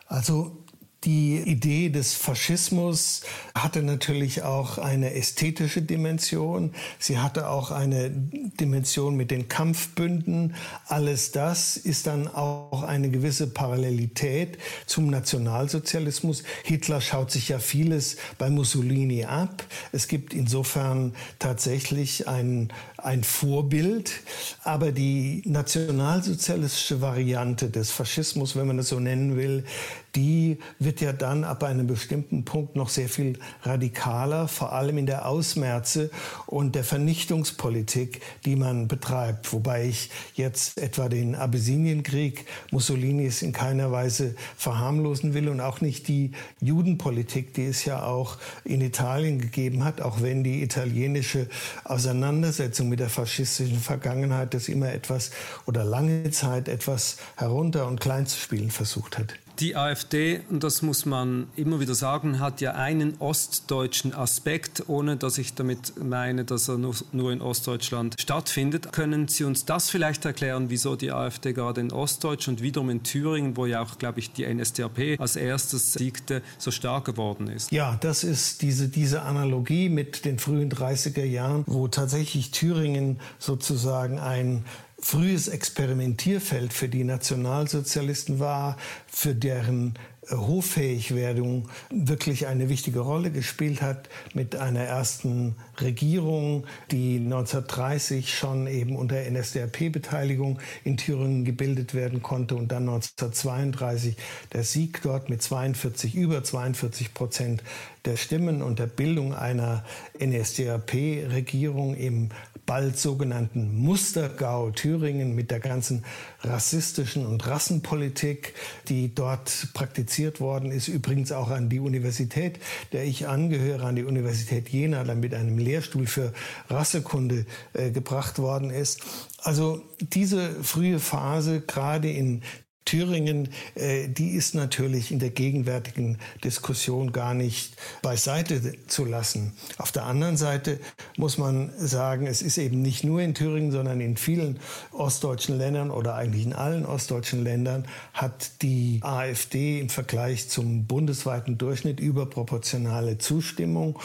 Also 0.08 0.63
die 1.04 1.38
Idee 1.38 1.90
des 1.90 2.14
Faschismus 2.14 3.22
hatte 3.54 3.84
natürlich 3.84 4.44
auch 4.44 4.78
eine 4.78 5.14
ästhetische 5.14 5.82
Dimension. 5.82 6.74
Sie 6.98 7.20
hatte 7.20 7.50
auch 7.50 7.72
eine 7.72 8.10
Dimension 8.10 9.16
mit 9.16 9.30
den 9.30 9.50
Kampfbünden. 9.50 10.56
Alles 10.88 11.32
das 11.32 11.76
ist 11.76 12.08
dann 12.08 12.28
auch 12.28 12.84
eine 12.84 13.10
gewisse 13.10 13.48
Parallelität 13.48 14.58
zum 14.86 15.08
Nationalsozialismus. 15.08 16.44
Hitler 16.64 17.02
schaut 17.02 17.32
sich 17.32 17.50
ja 17.50 17.60
vieles 17.60 18.16
bei 18.38 18.50
Mussolini 18.50 19.26
ab. 19.26 19.66
Es 19.92 20.08
gibt 20.08 20.34
insofern 20.34 21.14
tatsächlich 21.38 22.28
ein, 22.30 22.72
ein 22.98 23.24
Vorbild. 23.24 24.22
Aber 24.64 24.94
die 24.94 25.42
nationalsozialistische 25.46 27.02
Variante 27.02 27.70
des 27.70 27.92
Faschismus, 27.92 28.56
wenn 28.56 28.68
man 28.68 28.80
es 28.80 28.90
so 28.90 29.00
nennen 29.00 29.36
will, 29.36 29.66
die 30.16 30.60
wird 30.80 31.02
ja 31.02 31.14
dann 31.14 31.44
ab 31.44 31.64
einem 31.64 31.88
bestimmten 31.88 32.46
Punkt 32.46 32.76
noch 32.76 32.90
sehr 32.90 33.10
viel 33.10 33.40
radikaler, 33.64 34.48
vor 34.48 34.74
allem 34.74 34.98
in 34.98 35.06
der 35.06 35.28
Ausmerze 35.28 36.12
und 36.46 36.76
der 36.76 36.84
Vernichtungspolitik, 36.84 38.22
die 38.46 38.56
man 38.56 38.88
betreibt. 38.88 39.52
Wobei 39.54 39.86
ich 39.86 40.10
jetzt 40.36 40.78
etwa 40.78 41.10
den 41.10 41.36
Abessinienkrieg 41.36 42.46
Mussolinis 42.72 43.42
in 43.42 43.54
keiner 43.54 43.92
Weise 43.92 44.36
verharmlosen 44.58 45.34
will 45.34 45.50
und 45.50 45.62
auch 45.62 45.82
nicht 45.82 46.08
die 46.08 46.32
Judenpolitik, 46.62 47.54
die 47.54 47.66
es 47.66 47.86
ja 47.86 48.04
auch 48.04 48.38
in 48.66 48.82
Italien 48.82 49.40
gegeben 49.40 49.84
hat, 49.84 50.02
auch 50.02 50.22
wenn 50.22 50.44
die 50.44 50.62
italienische 50.62 51.48
Auseinandersetzung 51.84 52.90
mit 52.90 53.00
der 53.00 53.10
faschistischen 53.10 53.80
Vergangenheit 53.80 54.54
das 54.54 54.70
immer 54.70 54.94
etwas 54.94 55.32
oder 55.66 55.84
lange 55.84 56.30
Zeit 56.32 56.68
etwas 56.68 57.18
herunter 57.36 57.88
und 57.88 58.00
klein 58.00 58.28
zu 58.28 58.40
spielen 58.40 58.72
versucht 58.72 59.18
hat. 59.18 59.34
Die 59.60 59.76
AfD, 59.76 60.42
und 60.50 60.64
das 60.64 60.82
muss 60.82 61.06
man 61.06 61.48
immer 61.56 61.80
wieder 61.80 61.94
sagen, 61.94 62.40
hat 62.40 62.60
ja 62.60 62.72
einen 62.72 63.16
ostdeutschen 63.20 64.14
Aspekt, 64.14 64.84
ohne 64.88 65.16
dass 65.16 65.38
ich 65.38 65.54
damit 65.54 65.94
meine, 66.04 66.44
dass 66.44 66.70
er 66.70 66.78
nur, 66.78 67.32
in 67.32 67.42
Ostdeutschland 67.42 68.16
stattfindet. 68.20 68.92
Können 68.92 69.28
Sie 69.28 69.44
uns 69.44 69.66
das 69.66 69.90
vielleicht 69.90 70.26
erklären, 70.26 70.70
wieso 70.70 70.96
die 70.96 71.12
AfD 71.12 71.54
gerade 71.54 71.82
in 71.82 71.92
Ostdeutsch 71.92 72.48
und 72.48 72.62
wiederum 72.62 72.90
in 72.90 73.04
Thüringen, 73.04 73.56
wo 73.56 73.66
ja 73.66 73.82
auch, 73.82 74.00
glaube 74.00 74.20
ich, 74.20 74.34
die 74.34 74.52
NSDAP 74.52 75.20
als 75.20 75.36
erstes 75.36 75.94
siegte, 75.94 76.42
so 76.58 76.72
stark 76.72 77.06
geworden 77.06 77.48
ist? 77.48 77.72
Ja, 77.72 77.98
das 78.02 78.24
ist 78.24 78.64
diese, 78.64 78.90
diese 78.90 79.22
Analogie 79.22 79.90
mit 79.90 80.26
den 80.26 80.40
frühen 80.40 80.72
30er 80.72 81.24
Jahren, 81.24 81.64
wo 81.68 81.88
tatsächlich 81.88 82.52
Thüringen 82.52 83.20
sozusagen 83.38 84.20
ein 84.20 84.66
frühes 85.04 85.50
Experimentierfeld 85.50 86.72
für 86.72 86.88
die 86.88 87.04
Nationalsozialisten 87.04 88.40
war, 88.40 88.78
für 89.06 89.36
deren 89.36 89.96
Hoffähigwerdung 90.30 91.70
wirklich 91.90 92.48
eine 92.48 92.70
wichtige 92.70 93.00
Rolle 93.00 93.32
gespielt 93.32 93.82
hat 93.82 94.10
mit 94.34 94.56
einer 94.56 94.82
ersten 94.82 95.56
Regierung, 95.80 96.66
die 96.92 97.18
1930 97.18 98.34
schon 98.34 98.68
eben 98.68 98.96
unter 98.96 99.16
NSDAP-Beteiligung 99.30 100.60
in 100.84 100.98
Thüringen 100.98 101.46
gebildet 101.46 101.94
werden 101.94 102.22
konnte 102.22 102.56
und 102.56 102.72
dann 102.72 102.90
1932 102.90 104.16
der 104.54 104.64
Sieg 104.64 105.02
dort 105.04 105.30
mit 105.30 105.42
42, 105.42 106.16
über 106.16 106.44
42 106.44 107.14
Prozent 107.14 107.64
der 108.06 108.18
Stimmen 108.18 108.62
und 108.62 108.80
der 108.80 108.88
Bildung 108.88 109.34
einer 109.34 109.84
NSDAP-Regierung 110.20 111.96
im 111.96 112.30
bald 112.66 112.98
sogenannten 112.98 113.76
Mustergau 113.76 114.72
Thüringen 114.72 115.36
mit 115.36 115.52
der 115.52 115.60
ganzen 115.60 116.06
rassistischen 116.44 117.26
und 117.26 117.48
Rassenpolitik, 117.48 118.54
die 118.90 119.14
dort 119.14 119.70
praktiziert 119.74 120.40
worden 120.40 120.72
ist. 120.72 120.88
Übrigens 120.88 121.32
auch 121.32 121.50
an 121.50 121.70
die 121.70 121.80
Universität, 121.80 122.60
der 122.92 123.06
ich 123.06 123.28
angehöre, 123.28 123.86
an 123.86 123.96
die 123.96 124.04
Universität 124.04 124.70
Jena, 124.70 125.04
dann 125.04 125.20
mit 125.20 125.34
einem 125.34 125.58
Lehrstuhl 125.58 126.08
für 126.08 126.34
Rassekunde 126.70 127.46
äh, 127.74 127.92
gebracht 127.92 128.40
worden 128.40 128.70
ist. 128.70 129.02
Also 129.42 129.82
diese 130.00 130.64
frühe 130.64 131.00
Phase, 131.00 131.62
gerade 131.62 132.10
in 132.10 132.44
Thüringen, 132.86 133.50
äh, 133.76 134.08
die 134.08 134.32
ist 134.32 134.56
natürlich 134.56 135.12
in 135.12 135.20
der 135.20 135.30
gegenwärtigen 135.30 136.18
Diskussion 136.44 137.12
gar 137.12 137.34
nicht 137.34 137.76
beiseite 138.02 138.74
zu 138.88 139.06
lassen. 139.06 139.54
Auf 139.78 139.92
der 139.92 140.06
anderen 140.06 140.38
Seite 140.38 140.80
muss 141.18 141.38
man 141.38 141.72
sagen, 141.78 142.28
es 142.28 142.42
ist 142.42 142.58
eben 142.58 142.82
nicht 142.82 143.04
nur 143.04 143.22
in 143.22 143.34
Thüringen, 143.34 143.72
sondern 143.72 144.02
in 144.02 144.18
vielen 144.18 144.60
ostdeutschen 144.92 145.58
Ländern 145.58 145.92
oder 145.92 146.16
eigentlich 146.16 146.46
in 146.46 146.54
allen 146.54 146.86
ostdeutschen 146.86 147.44
Ländern 147.44 147.86
hat 148.14 148.62
die 148.62 149.00
AfD 149.02 149.80
im 149.80 149.90
Vergleich 149.90 150.50
zum 150.50 150.86
bundesweiten 150.86 151.58
Durchschnitt 151.58 152.00
überproportionale 152.00 153.18
Zustimmung. 153.18 154.00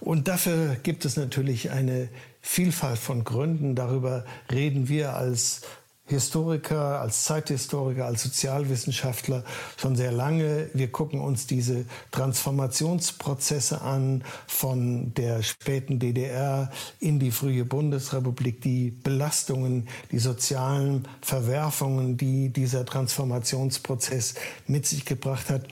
Und 0.00 0.28
dafür 0.28 0.76
gibt 0.82 1.04
es 1.04 1.16
natürlich 1.16 1.70
eine 1.70 2.08
Vielfalt 2.40 2.98
von 2.98 3.24
Gründen. 3.24 3.74
Darüber 3.74 4.24
reden 4.50 4.88
wir 4.88 5.16
als 5.16 5.62
Historiker, 6.08 7.00
als 7.00 7.24
Zeithistoriker, 7.24 8.06
als 8.06 8.22
Sozialwissenschaftler 8.22 9.42
schon 9.76 9.96
sehr 9.96 10.12
lange. 10.12 10.70
Wir 10.72 10.90
gucken 10.92 11.20
uns 11.20 11.46
diese 11.48 11.84
Transformationsprozesse 12.12 13.80
an 13.80 14.22
von 14.46 15.12
der 15.14 15.42
späten 15.42 15.98
DDR 15.98 16.70
in 17.00 17.18
die 17.18 17.32
frühe 17.32 17.64
Bundesrepublik, 17.64 18.60
die 18.60 18.90
Belastungen, 18.90 19.88
die 20.12 20.20
sozialen 20.20 21.08
Verwerfungen, 21.22 22.16
die 22.16 22.50
dieser 22.50 22.84
Transformationsprozess 22.84 24.34
mit 24.68 24.86
sich 24.86 25.04
gebracht 25.04 25.50
hat. 25.50 25.64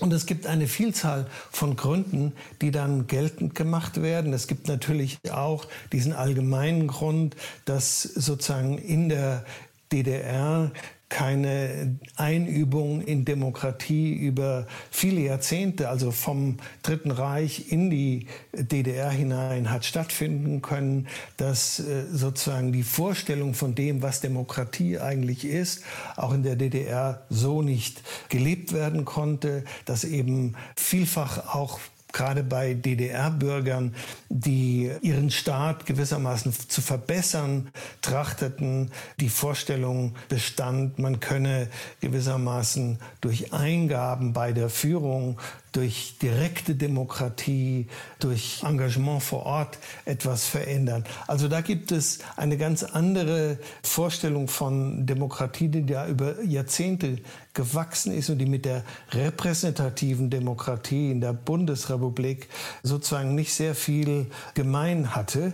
Und 0.00 0.12
es 0.12 0.26
gibt 0.26 0.46
eine 0.46 0.66
Vielzahl 0.66 1.26
von 1.50 1.76
Gründen, 1.76 2.32
die 2.60 2.70
dann 2.70 3.06
geltend 3.06 3.54
gemacht 3.54 4.02
werden. 4.02 4.32
Es 4.32 4.46
gibt 4.46 4.68
natürlich 4.68 5.18
auch 5.30 5.66
diesen 5.92 6.12
allgemeinen 6.12 6.88
Grund, 6.88 7.36
dass 7.64 8.02
sozusagen 8.02 8.78
in 8.78 9.08
der 9.08 9.44
DDR 9.92 10.72
keine 11.14 11.96
Einübung 12.16 13.00
in 13.00 13.24
Demokratie 13.24 14.12
über 14.14 14.66
viele 14.90 15.20
Jahrzehnte, 15.20 15.88
also 15.88 16.10
vom 16.10 16.56
Dritten 16.82 17.12
Reich 17.12 17.70
in 17.70 17.88
die 17.88 18.26
DDR 18.52 19.10
hinein 19.10 19.70
hat 19.70 19.84
stattfinden 19.84 20.60
können, 20.60 21.06
dass 21.36 21.78
äh, 21.78 22.06
sozusagen 22.10 22.72
die 22.72 22.82
Vorstellung 22.82 23.54
von 23.54 23.76
dem, 23.76 24.02
was 24.02 24.22
Demokratie 24.22 24.98
eigentlich 24.98 25.44
ist, 25.44 25.84
auch 26.16 26.34
in 26.34 26.42
der 26.42 26.56
DDR 26.56 27.22
so 27.30 27.62
nicht 27.62 28.02
gelebt 28.28 28.72
werden 28.72 29.04
konnte, 29.04 29.62
dass 29.84 30.02
eben 30.02 30.56
vielfach 30.74 31.54
auch 31.54 31.78
gerade 32.14 32.42
bei 32.42 32.72
DDR-Bürgern, 32.72 33.94
die 34.30 34.90
ihren 35.02 35.30
Staat 35.30 35.84
gewissermaßen 35.84 36.52
zu 36.52 36.80
verbessern 36.80 37.68
trachteten. 38.00 38.90
Die 39.20 39.28
Vorstellung 39.28 40.14
bestand, 40.30 40.98
man 40.98 41.20
könne 41.20 41.68
gewissermaßen 42.00 42.98
durch 43.20 43.52
Eingaben 43.52 44.32
bei 44.32 44.52
der 44.52 44.70
Führung 44.70 45.38
durch 45.74 46.14
direkte 46.22 46.76
Demokratie, 46.76 47.88
durch 48.20 48.62
Engagement 48.62 49.22
vor 49.22 49.44
Ort 49.44 49.78
etwas 50.04 50.46
verändern. 50.46 51.04
Also 51.26 51.48
da 51.48 51.60
gibt 51.62 51.90
es 51.90 52.20
eine 52.36 52.56
ganz 52.56 52.84
andere 52.84 53.58
Vorstellung 53.82 54.46
von 54.46 55.04
Demokratie, 55.04 55.68
die 55.68 55.84
da 55.84 56.06
über 56.06 56.40
Jahrzehnte 56.42 57.18
gewachsen 57.54 58.12
ist 58.12 58.30
und 58.30 58.38
die 58.38 58.46
mit 58.46 58.64
der 58.64 58.84
repräsentativen 59.10 60.30
Demokratie 60.30 61.10
in 61.10 61.20
der 61.20 61.32
Bundesrepublik 61.32 62.48
sozusagen 62.84 63.34
nicht 63.34 63.52
sehr 63.52 63.74
viel 63.74 64.26
gemein 64.54 65.16
hatte. 65.16 65.52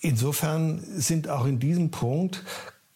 Insofern 0.00 0.82
sind 0.96 1.28
auch 1.28 1.46
in 1.46 1.60
diesem 1.60 1.92
Punkt 1.92 2.42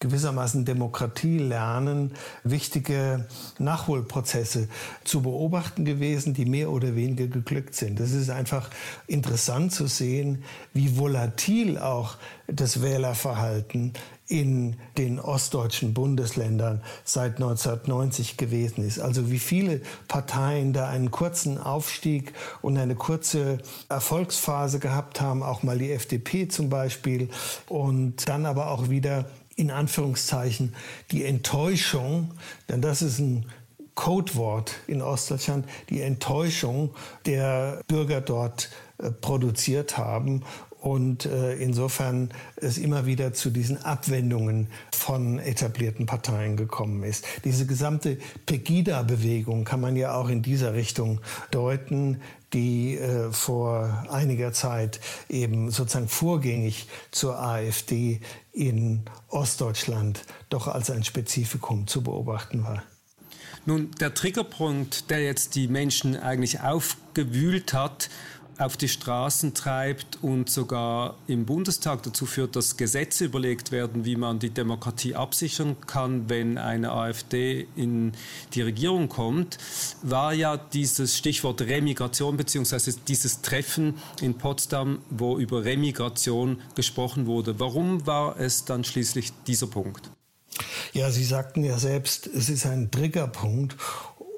gewissermaßen 0.01 0.65
Demokratie 0.65 1.39
lernen, 1.39 2.13
wichtige 2.45 3.27
Nachholprozesse 3.59 4.69
zu 5.05 5.23
beobachten 5.23 5.85
gewesen, 5.85 6.35
die 6.35 6.45
mehr 6.45 6.71
oder 6.71 6.95
weniger 6.95 7.27
geglückt 7.27 7.75
sind. 7.75 7.99
Es 7.99 8.13
ist 8.13 8.31
einfach 8.31 8.71
interessant 9.09 9.73
zu 9.73 9.89
sehen, 9.89 10.45
wie 10.73 10.97
volatil 10.97 11.79
auch 11.79 12.17
das 12.47 12.81
Wählerverhalten 12.81 13.93
in 14.29 14.77
den 14.99 15.19
ostdeutschen 15.19 15.95
Bundesländern 15.95 16.83
seit 17.05 17.37
1990 17.37 18.37
gewesen 18.37 18.87
ist. 18.87 19.01
Also 19.01 19.31
wie 19.31 19.39
viele 19.39 19.81
Parteien 20.07 20.75
da 20.75 20.89
einen 20.89 21.11
kurzen 21.11 21.59
Aufstieg 21.59 22.35
und 22.61 22.77
eine 22.77 22.95
kurze 22.95 23.59
Erfolgsphase 23.89 24.79
gehabt 24.79 25.23
haben, 25.23 25.43
auch 25.43 25.63
mal 25.63 25.79
die 25.79 25.93
FDP 25.93 26.47
zum 26.47 26.69
Beispiel, 26.69 27.31
und 27.69 28.29
dann 28.29 28.45
aber 28.45 28.71
auch 28.71 28.91
wieder 28.91 29.25
in 29.59 29.73
Anführungszeichen 29.73 30.75
die 31.11 31.25
Enttäuschung, 31.25 32.31
denn 32.69 32.81
das 32.81 33.03
ist 33.03 33.19
ein 33.19 33.45
Codewort 33.97 34.77
in 34.87 35.03
Ostdeutschland, 35.03 35.67
die 35.91 36.01
Enttäuschung 36.01 36.95
der 37.27 37.81
Bürger 37.89 38.21
dort 38.21 38.71
äh, 38.99 39.11
produziert 39.11 39.99
haben 39.99 40.45
und 40.81 41.27
äh, 41.27 41.55
insofern 41.55 42.31
es 42.55 42.79
immer 42.79 43.07
wieder 43.07 43.33
zu 43.33 43.51
diesen 43.51 43.83
Abwendungen 43.85 44.69
von 44.93 45.41
etablierten 45.41 46.07
Parteien 46.07 46.57
gekommen 46.57 47.03
ist. 47.03 47.27
Diese 47.45 47.67
gesamte 47.67 48.19
Pegida-Bewegung 48.47 49.65
kann 49.65 49.81
man 49.81 49.97
ja 49.97 50.15
auch 50.15 50.29
in 50.29 50.43
dieser 50.43 50.75
Richtung 50.75 51.21
deuten, 51.51 52.21
die 52.53 52.97
äh, 52.97 53.33
vor 53.33 54.07
einiger 54.09 54.53
Zeit 54.53 55.01
eben 55.29 55.73
sozusagen 55.73 56.09
vorgängig 56.09 56.87
zur 57.11 57.41
AfD 57.41 58.21
in 58.53 59.03
Ostdeutschland 59.29 60.25
doch 60.49 60.69
als 60.69 60.91
ein 60.91 61.05
Spezifikum 61.05 61.87
zu 61.87 62.03
beobachten 62.03 62.65
war. 62.65 62.83
Nun, 63.67 63.91
der 64.01 64.15
Triggerpunkt, 64.15 65.11
der 65.11 65.23
jetzt 65.23 65.55
die 65.55 65.69
Menschen 65.69 66.17
eigentlich 66.17 66.61
aufgewühlt 66.61 67.75
hat 67.75 68.09
auf 68.59 68.77
die 68.77 68.89
Straßen 68.89 69.55
treibt 69.55 70.19
und 70.23 70.51
sogar 70.51 71.17
im 71.29 71.47
Bundestag 71.47 72.03
dazu 72.03 72.27
führt, 72.27 72.57
dass 72.57 72.77
Gesetze 72.77 73.25
überlegt 73.25 73.71
werden, 73.71 74.05
wie 74.05 74.17
man 74.17 74.41
die 74.41 74.51
Demokratie 74.51 75.15
absichern 75.15 75.77
kann, 75.87 76.29
wenn 76.29 76.59
eine 76.59 76.93
AfD 76.93 77.69
in 77.77 78.13
die 78.55 78.63
Regierung 78.63 79.09
kommt, 79.09 79.59
war 80.03 80.33
ja 80.33 80.57
dieses 80.57 81.17
Stichwort 81.17 81.61
Remigration 81.61 82.37
bzw. 82.37 82.93
dieses 83.07 83.43
Treffen 83.43 83.95
in 84.21 84.35
Potsdam, 84.35 84.99
wo 85.11 85.39
über 85.39 85.65
Remigration 85.65 86.61
gesprochen 86.75 87.27
wurde. 87.27 87.61
Warum 87.61 88.07
war 88.07 88.39
es 88.39 88.65
dann 88.65 88.83
schließlich 88.83 89.33
dieser 89.47 89.69
Punkt? 89.69 90.11
Ja, 90.93 91.11
Sie 91.11 91.25
sagten 91.25 91.63
ja 91.63 91.79
selbst, 91.79 92.27
es 92.27 92.49
ist 92.49 92.67
ein 92.67 92.91
Triggerpunkt 92.91 93.77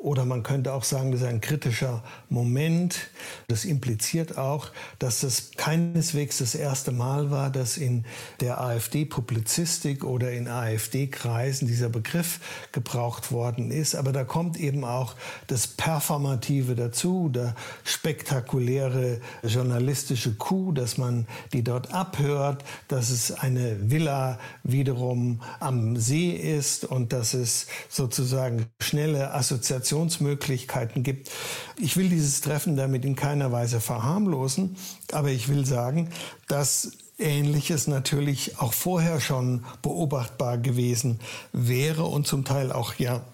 oder 0.01 0.25
man 0.25 0.43
könnte 0.43 0.73
auch 0.73 0.85
sagen, 0.85 1.13
das 1.13 1.21
ist 1.21 1.27
ein 1.27 1.43
kritischer 1.43 2.03
Moment. 2.31 3.11
Das 3.49 3.67
impliziert 3.67 4.39
auch, 4.39 4.71
dass 4.99 5.23
es 5.23 5.51
keineswegs 5.59 6.39
das 6.39 6.55
erste 6.55 6.91
Mal 6.91 7.31
war, 7.31 7.51
dass 7.51 7.77
in 7.77 8.07
der 8.41 8.63
AfD-Publizistik 8.63 10.03
oder 10.03 10.33
in 10.33 10.49
AfD-Kreisen 10.49 11.69
dieser 11.69 11.91
Begriff 11.91 12.41
gebraucht 12.73 13.31
worden 13.31 13.71
ist. 13.71 13.95
Aber 13.95 14.13
da 14.13 14.25
kommt 14.25 14.59
eben 14.59 14.85
auch 14.85 15.17
das 15.49 15.67
Performative 15.67 16.75
dazu, 16.75 17.29
der 17.29 17.55
spektakuläre 17.85 19.21
journalistische 19.43 20.33
Coup, 20.35 20.75
dass 20.75 20.97
man 20.97 21.27
die 21.53 21.63
dort 21.63 21.93
abhört, 21.93 22.65
dass 22.89 23.11
es 23.11 23.33
eine 23.33 23.91
Villa 23.91 24.39
wiederum 24.63 25.43
am 25.61 25.97
See 25.99 26.31
ist 26.31 26.87
und 26.87 27.13
dass 27.13 27.35
es 27.35 27.67
sozusagen 27.91 28.65
schnelle 28.81 29.35
Assoziationen 29.35 29.90
Kommunikationsmöglichkeiten 29.91 31.03
gibt. 31.03 31.31
Ich 31.77 31.97
will 31.97 32.09
dieses 32.09 32.41
Treffen 32.41 32.77
damit 32.77 33.05
in 33.05 33.17
keiner 33.17 33.53
Weise 33.53 33.81
verharmlosen, 33.81 34.77
aber 35.13 35.29
ich 35.29 35.49
will 35.49 35.67
sagen, 35.67 36.11
dass 36.49 36.93
Ähnliches 37.19 37.87
natürlich 37.87 38.59
auch 38.59 38.73
vorher 38.73 39.21
schon 39.21 39.65
beobachtbar 39.83 40.59
gewesen 40.59 41.21
wäre 41.53 42.05
und 42.05 42.27
zum 42.27 42.45
Teil 42.45 42.73
auch 42.73 42.95
ja 42.95 43.25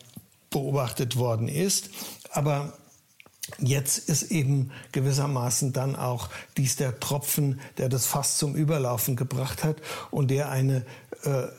beobachtet 0.51 1.17
worden 1.17 1.49
ist. 1.49 1.91
Aber 2.31 2.73
Jetzt 3.61 4.09
ist 4.09 4.33
eben 4.33 4.73
gewissermaßen 4.91 5.73
dann 5.73 5.95
auch 5.95 6.31
dies 6.57 6.75
der 6.75 6.99
Tropfen, 6.99 7.61
der 7.79 7.89
das 7.89 8.05
Fass 8.05 8.39
zum 8.39 8.57
Überlaufen 8.57 9.15
gebracht 9.15 9.63
hat 9.63 9.77
und 10.11 10.33
der 10.33 10.51
eine 10.51 10.85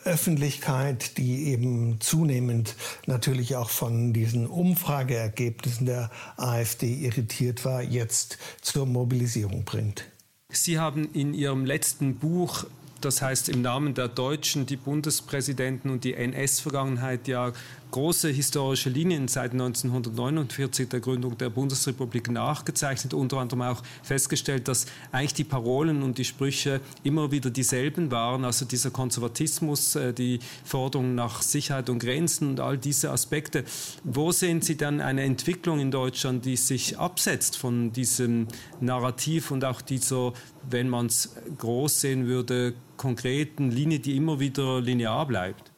Öffentlichkeit, 0.03 1.17
die 1.17 1.47
eben 1.47 1.99
zunehmend 1.99 2.75
natürlich 3.05 3.55
auch 3.55 3.69
von 3.69 4.13
diesen 4.13 4.47
Umfrageergebnissen 4.47 5.85
der 5.85 6.11
AfD 6.37 6.93
irritiert 6.93 7.65
war, 7.65 7.81
jetzt 7.81 8.37
zur 8.61 8.85
Mobilisierung 8.85 9.63
bringt. 9.63 10.05
Sie 10.49 10.79
haben 10.79 11.09
in 11.13 11.33
Ihrem 11.33 11.65
letzten 11.65 12.15
Buch 12.15 12.65
das 13.01 13.21
heißt 13.21 13.49
im 13.49 13.61
Namen 13.61 13.93
der 13.93 14.07
Deutschen, 14.07 14.65
die 14.65 14.75
Bundespräsidenten 14.75 15.89
und 15.89 16.03
die 16.03 16.13
NS-Vergangenheit 16.13 17.27
ja 17.27 17.51
große 17.91 18.29
historische 18.29 18.89
Linien 18.89 19.27
seit 19.27 19.51
1949 19.51 20.89
der 20.89 20.99
Gründung 20.99 21.37
der 21.37 21.49
Bundesrepublik 21.49 22.29
nachgezeichnet, 22.29 23.13
unter 23.13 23.37
anderem 23.37 23.61
auch 23.63 23.83
festgestellt, 24.03 24.67
dass 24.67 24.85
eigentlich 25.11 25.33
die 25.33 25.43
Parolen 25.43 26.03
und 26.03 26.17
die 26.17 26.25
Sprüche 26.25 26.81
immer 27.03 27.31
wieder 27.31 27.49
dieselben 27.49 28.11
waren, 28.11 28.45
also 28.45 28.65
dieser 28.65 28.91
Konservatismus, 28.91 29.95
äh, 29.95 30.13
die 30.13 30.39
Forderung 30.63 31.15
nach 31.15 31.41
Sicherheit 31.41 31.89
und 31.89 31.99
Grenzen 31.99 32.49
und 32.49 32.59
all 32.59 32.77
diese 32.77 33.11
Aspekte. 33.11 33.63
Wo 34.03 34.31
sehen 34.31 34.61
Sie 34.61 34.77
dann 34.77 35.01
eine 35.01 35.23
Entwicklung 35.23 35.79
in 35.79 35.91
Deutschland, 35.91 36.45
die 36.45 36.57
sich 36.57 36.97
absetzt 36.97 37.57
von 37.57 37.93
diesem 37.93 38.47
Narrativ 38.79 39.51
und 39.51 39.63
auch 39.65 39.81
dieser, 39.81 40.33
wenn 40.69 40.89
man 40.89 41.07
es 41.07 41.35
groß 41.57 42.01
sehen 42.01 42.27
würde, 42.27 42.73
konkreten 42.97 43.71
Linie, 43.71 43.99
die 43.99 44.15
immer 44.15 44.39
wieder 44.39 44.81
linear 44.81 45.25
bleibt? 45.25 45.71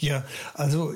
Ja, 0.00 0.24
also 0.54 0.94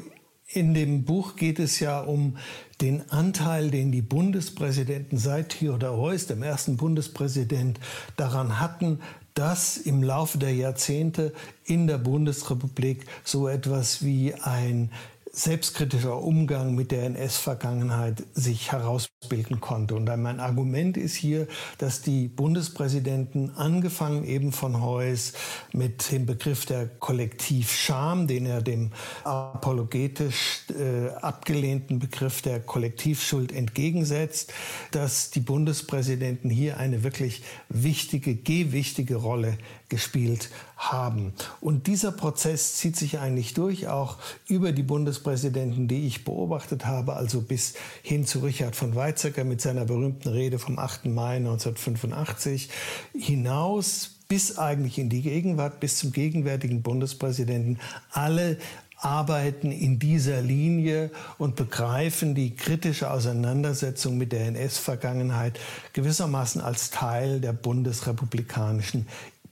in 0.52 0.74
dem 0.74 1.04
Buch 1.04 1.36
geht 1.36 1.58
es 1.58 1.78
ja 1.80 2.00
um 2.00 2.36
den 2.80 3.08
Anteil, 3.10 3.70
den 3.70 3.92
die 3.92 4.02
Bundespräsidenten 4.02 5.18
seit 5.18 5.50
Theodor 5.50 5.96
Heuss, 5.96 6.26
dem 6.26 6.42
ersten 6.42 6.76
Bundespräsident, 6.76 7.78
daran 8.16 8.58
hatten, 8.58 9.00
dass 9.34 9.76
im 9.76 10.02
Laufe 10.02 10.38
der 10.38 10.54
Jahrzehnte 10.54 11.32
in 11.64 11.86
der 11.86 11.98
Bundesrepublik 11.98 13.06
so 13.24 13.48
etwas 13.48 14.04
wie 14.04 14.34
ein 14.34 14.90
selbstkritischer 15.32 16.20
Umgang 16.20 16.74
mit 16.74 16.90
der 16.90 17.04
NS-Vergangenheit 17.04 18.24
sich 18.34 18.72
herausbilden 18.72 19.60
konnte. 19.60 19.94
Und 19.94 20.04
mein 20.04 20.40
Argument 20.40 20.96
ist 20.96 21.14
hier, 21.14 21.46
dass 21.78 22.02
die 22.02 22.26
Bundespräsidenten, 22.26 23.50
angefangen 23.50 24.24
eben 24.24 24.50
von 24.52 24.82
Heuss 24.82 25.32
mit 25.72 26.10
dem 26.10 26.26
Begriff 26.26 26.66
der 26.66 26.88
Kollektivscham, 26.88 28.26
den 28.26 28.46
er 28.46 28.60
dem 28.60 28.90
apologetisch 29.22 30.64
äh, 30.70 31.10
abgelehnten 31.20 32.00
Begriff 32.00 32.42
der 32.42 32.60
Kollektivschuld 32.60 33.52
entgegensetzt, 33.52 34.52
dass 34.90 35.30
die 35.30 35.40
Bundespräsidenten 35.40 36.50
hier 36.50 36.78
eine 36.78 37.04
wirklich 37.04 37.42
wichtige, 37.68 38.34
gewichtige 38.34 39.16
Rolle 39.16 39.58
gespielt 39.90 40.48
haben. 40.79 41.35
Und 41.61 41.87
dieser 41.87 42.12
Prozess 42.12 42.76
zieht 42.76 42.96
sich 42.96 43.18
eigentlich 43.18 43.53
durch, 43.53 43.88
auch 43.88 44.16
über 44.48 44.72
die 44.72 44.83
Bundespräsidenten, 44.83 45.88
die 45.88 46.07
ich 46.07 46.24
beobachtet 46.24 46.87
habe, 46.87 47.14
also 47.14 47.42
bis 47.42 47.74
hin 48.03 48.24
zu 48.24 48.38
Richard 48.38 48.74
von 48.74 48.94
Weizsäcker 48.94 49.44
mit 49.44 49.61
seiner 49.61 49.85
berühmten 49.85 50.31
Rede 50.31 50.59
vom 50.59 50.79
8. 50.79 51.07
Mai 51.07 51.37
1985 51.37 52.70
hinaus 53.12 54.12
bis 54.29 54.59
eigentlich 54.59 54.98
in 54.98 55.11
die 55.11 55.22
Gegenwart, 55.22 55.81
bis 55.81 55.98
zum 55.98 56.12
gegenwärtigen 56.12 56.83
Bundespräsidenten. 56.83 57.81
Alle 58.12 58.57
arbeiten 59.00 59.72
in 59.72 59.98
dieser 59.98 60.42
Linie 60.42 61.11
und 61.38 61.57
begreifen 61.57 62.35
die 62.35 62.55
kritische 62.55 63.11
Auseinandersetzung 63.11 64.18
mit 64.18 64.33
der 64.33 64.46
NS-Vergangenheit 64.46 65.59
gewissermaßen 65.94 66.61
als 66.61 66.90
Teil 66.90 67.40
der 67.40 67.53
bundesrepublikanischen 67.53 69.09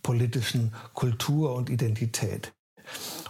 politischen 0.09 0.73
Kultur 0.95 1.55
und 1.55 1.69
Identität. 1.69 2.55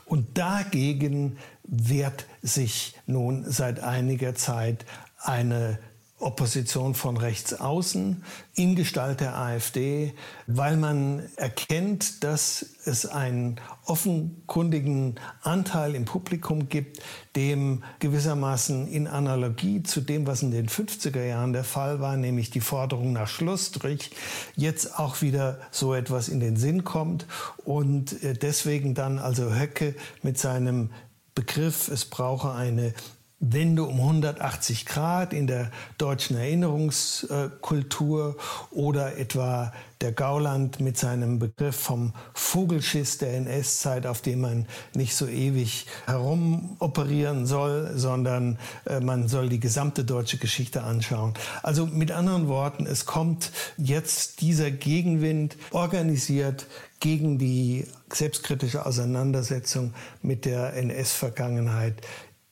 Und 0.05 0.39
dagegen 0.39 1.39
wehrt 1.65 2.27
sich 2.41 2.97
nun 3.05 3.45
seit 3.51 3.81
einiger 3.81 4.37
Zeit 4.37 4.87
eine 5.19 5.81
Opposition 6.21 6.95
von 6.95 7.17
rechts 7.17 7.55
außen 7.55 8.25
in 8.55 8.75
Gestalt 8.75 9.21
der 9.21 9.37
AfD, 9.37 10.15
weil 10.49 10.77
man 10.77 11.23
erkennt, 11.37 12.25
dass 12.25 12.67
es 12.85 13.07
einen 13.07 13.61
offenkundigen 13.85 15.21
Anteil 15.43 15.95
im 15.95 16.07
Publikum 16.07 16.69
gibt, 16.69 17.01
dem 17.37 17.85
gewissermaßen 18.01 18.89
in 18.89 19.07
Analogie 19.07 19.85
zu 19.85 20.01
dem, 20.01 20.27
was 20.27 20.43
in 20.43 20.51
den 20.51 20.69
50er 20.69 21.25
Jahren 21.25 21.53
der 21.53 21.65
Fall 21.65 22.01
war, 22.01 22.17
nämlich 22.17 22.51
die 22.51 22.61
Forderung 22.61 23.13
nach 23.13 23.29
Schlussstrich, 23.29 24.11
jetzt 24.57 24.99
auch 24.99 25.23
wieder 25.23 25.61
so 25.71 25.95
etwas 25.95 26.29
in 26.29 26.41
den 26.41 26.57
Sinn 26.57 26.83
kommt 26.83 27.27
und 27.65 28.25
äh, 28.25 28.35
deswegen 28.35 28.95
dann 28.95 29.21
also 29.21 29.55
Höcke 29.55 29.95
mit 30.23 30.37
seinem 30.37 30.91
Begriff, 31.37 31.87
es 31.87 32.05
brauche 32.05 32.51
eine 32.51 32.93
Wende 33.41 33.85
um 33.85 34.01
180 34.01 34.85
Grad 34.85 35.33
in 35.33 35.47
der 35.47 35.71
deutschen 35.97 36.37
Erinnerungskultur 36.37 38.37
oder 38.73 39.17
etwa 39.17 39.73
der 40.01 40.13
Gauland 40.13 40.81
mit 40.81 40.99
seinem 40.99 41.39
Begriff 41.39 41.77
vom 41.77 42.13
Vogelschiss 42.35 43.19
der 43.19 43.35
NS-Zeit, 43.35 44.07
auf 44.07 44.23
dem 44.23 44.41
man 44.41 44.67
nicht 44.95 45.15
so 45.15 45.27
ewig 45.27 45.87
herumoperieren 46.07 47.47
soll, 47.47 47.93
sondern 47.95 48.59
äh, 48.87 49.01
man 49.01 49.29
soll 49.29 49.49
die 49.49 49.61
gesamte 49.61 50.05
deutsche 50.05 50.39
Geschichte 50.39 50.83
anschauen. 50.83 51.35
Also 51.63 51.87
mit 51.87 52.11
anderen 52.11 52.49
Worten, 52.49 52.87
es 52.87 53.07
kommt 53.07 53.53
jetzt 53.77 54.41
dieser 54.41 54.71
Gegenwind 54.71 55.57
organisiert 55.71 56.67
gegen 57.01 57.39
die 57.39 57.87
selbstkritische 58.13 58.85
Auseinandersetzung 58.85 59.95
mit 60.23 60.45
der 60.45 60.75
NS-Vergangenheit 60.75 62.03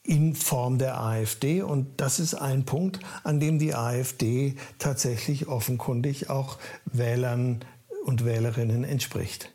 in 0.07 0.35
Form 0.35 0.79
der 0.79 1.01
AfD. 1.01 1.63
Und 1.63 2.01
das 2.01 2.21
ist 2.21 2.35
ein 2.35 2.65
Punkt, 2.65 3.01
an 3.25 3.41
dem 3.41 3.59
die 3.59 3.75
AfD 3.75 4.55
tatsächlich 4.79 5.49
offenkundig 5.49 6.31
auch 6.31 6.59
Wählern 6.85 7.65
und 8.05 8.25
Wählerinnen 8.25 8.85
entspricht. 8.85 9.53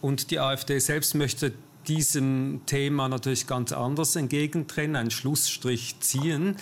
Und 0.00 0.30
die 0.30 0.38
AfD 0.38 0.78
selbst 0.78 1.14
möchte 1.14 1.52
diesem 1.88 2.60
Thema 2.66 3.08
natürlich 3.08 3.46
ganz 3.46 3.72
anders 3.72 4.14
entgegentreten, 4.14 4.94
einen 4.94 5.10
Schlussstrich 5.10 5.96
ziehen. 6.00 6.56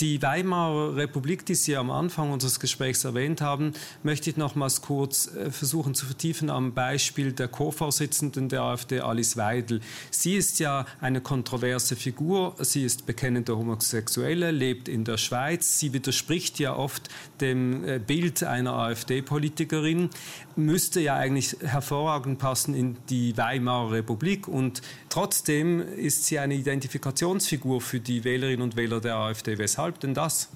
Die 0.00 0.20
Weimarer 0.20 0.96
Republik, 0.96 1.46
die 1.46 1.54
Sie 1.54 1.76
am 1.76 1.92
Anfang 1.92 2.32
unseres 2.32 2.58
Gesprächs 2.58 3.04
erwähnt 3.04 3.40
haben, 3.40 3.74
möchte 4.02 4.28
ich 4.28 4.36
nochmals 4.36 4.82
kurz 4.82 5.28
äh, 5.28 5.52
versuchen 5.52 5.94
zu 5.94 6.04
vertiefen 6.04 6.50
am 6.50 6.74
Beispiel 6.74 7.30
der 7.32 7.46
Co-Vorsitzenden 7.46 8.48
der 8.48 8.62
AfD, 8.62 8.98
Alice 8.98 9.36
Weidel. 9.36 9.80
Sie 10.10 10.34
ist 10.34 10.58
ja 10.58 10.84
eine 11.00 11.20
kontroverse 11.20 11.94
Figur. 11.94 12.56
Sie 12.58 12.82
ist 12.82 13.06
bekennende 13.06 13.56
Homosexuelle, 13.56 14.50
lebt 14.50 14.88
in 14.88 15.04
der 15.04 15.16
Schweiz. 15.16 15.78
Sie 15.78 15.92
widerspricht 15.92 16.58
ja 16.58 16.74
oft 16.74 17.08
dem 17.40 17.84
äh, 17.84 18.00
Bild 18.00 18.42
einer 18.42 18.72
AfD-Politikerin, 18.72 20.10
müsste 20.56 21.00
ja 21.00 21.14
eigentlich 21.14 21.56
hervorragend 21.60 22.40
passen 22.40 22.74
in 22.74 22.96
die 23.10 23.36
Weimarer 23.36 23.92
Republik 23.92 24.48
und 24.48 24.82
trotzdem 25.08 25.80
ist 25.80 26.26
sie 26.26 26.40
eine 26.40 26.54
Identifikationsfigur 26.54 27.80
für 27.80 28.00
die 28.00 28.24
Wählerinnen 28.24 28.62
und 28.62 28.76
Wähler 28.76 29.00
der 29.00 29.14
AfD. 29.16 29.56
Weshalb? 29.56 29.83
Weshalb 29.84 30.00
denn 30.00 30.14
das? 30.14 30.48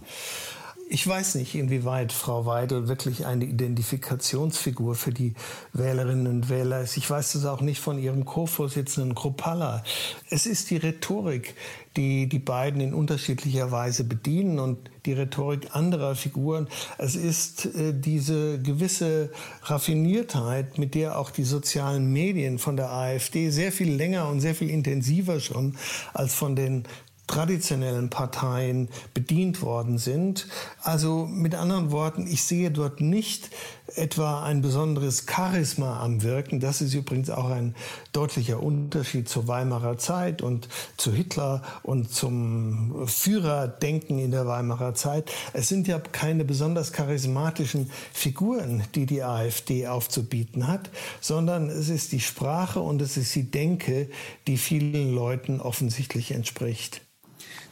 Ich 0.88 1.06
weiß 1.06 1.34
nicht, 1.34 1.54
inwieweit 1.54 2.12
Frau 2.12 2.46
Weidel 2.46 2.88
wirklich 2.88 3.26
eine 3.26 3.44
Identifikationsfigur 3.44 4.94
für 4.94 5.12
die 5.12 5.34
Wählerinnen 5.74 6.26
und 6.26 6.48
Wähler 6.48 6.80
ist. 6.80 6.96
Ich 6.96 7.10
weiß 7.10 7.32
das 7.32 7.44
auch 7.44 7.60
nicht 7.60 7.78
von 7.78 7.98
ihrem 7.98 8.24
Co-Vorsitzenden 8.24 9.14
Kropalla. 9.14 9.84
Es 10.30 10.46
ist 10.46 10.70
die 10.70 10.78
Rhetorik, 10.78 11.54
die 11.98 12.26
die 12.26 12.38
beiden 12.38 12.80
in 12.80 12.94
unterschiedlicher 12.94 13.70
Weise 13.70 14.04
bedienen 14.04 14.58
und 14.58 14.78
die 15.04 15.12
Rhetorik 15.12 15.76
anderer 15.76 16.14
Figuren. 16.14 16.68
Es 16.96 17.16
ist 17.16 17.66
äh, 17.66 17.92
diese 17.92 18.58
gewisse 18.62 19.30
Raffiniertheit, 19.64 20.78
mit 20.78 20.94
der 20.94 21.18
auch 21.18 21.30
die 21.30 21.44
sozialen 21.44 22.10
Medien 22.14 22.58
von 22.58 22.78
der 22.78 22.90
AfD 22.90 23.50
sehr 23.50 23.72
viel 23.72 23.92
länger 23.92 24.26
und 24.30 24.40
sehr 24.40 24.54
viel 24.54 24.70
intensiver 24.70 25.38
schon 25.38 25.76
als 26.14 26.32
von 26.32 26.56
den 26.56 26.84
traditionellen 27.28 28.10
Parteien 28.10 28.88
bedient 29.14 29.62
worden 29.62 29.98
sind. 29.98 30.48
Also 30.82 31.26
mit 31.26 31.54
anderen 31.54 31.92
Worten, 31.92 32.26
ich 32.26 32.42
sehe 32.42 32.72
dort 32.72 33.00
nicht 33.00 33.50
etwa 33.94 34.42
ein 34.42 34.60
besonderes 34.60 35.26
Charisma 35.26 36.00
am 36.02 36.22
Wirken. 36.22 36.60
Das 36.60 36.80
ist 36.80 36.94
übrigens 36.94 37.30
auch 37.30 37.50
ein 37.50 37.74
deutlicher 38.12 38.62
Unterschied 38.62 39.28
zur 39.28 39.48
Weimarer 39.48 39.98
Zeit 39.98 40.42
und 40.42 40.68
zu 40.96 41.12
Hitler 41.12 41.62
und 41.82 42.12
zum 42.12 43.06
Führerdenken 43.06 44.18
in 44.18 44.30
der 44.30 44.46
Weimarer 44.46 44.94
Zeit. 44.94 45.30
Es 45.52 45.68
sind 45.68 45.88
ja 45.88 45.98
keine 45.98 46.44
besonders 46.44 46.92
charismatischen 46.92 47.90
Figuren, 48.12 48.82
die 48.94 49.06
die 49.06 49.22
AfD 49.22 49.86
aufzubieten 49.86 50.66
hat, 50.66 50.90
sondern 51.20 51.68
es 51.70 51.88
ist 51.88 52.12
die 52.12 52.20
Sprache 52.20 52.80
und 52.80 53.00
es 53.02 53.16
ist 53.16 53.34
die 53.34 53.50
Denke, 53.50 54.08
die 54.46 54.58
vielen 54.58 55.14
Leuten 55.14 55.60
offensichtlich 55.60 56.32
entspricht 56.32 57.02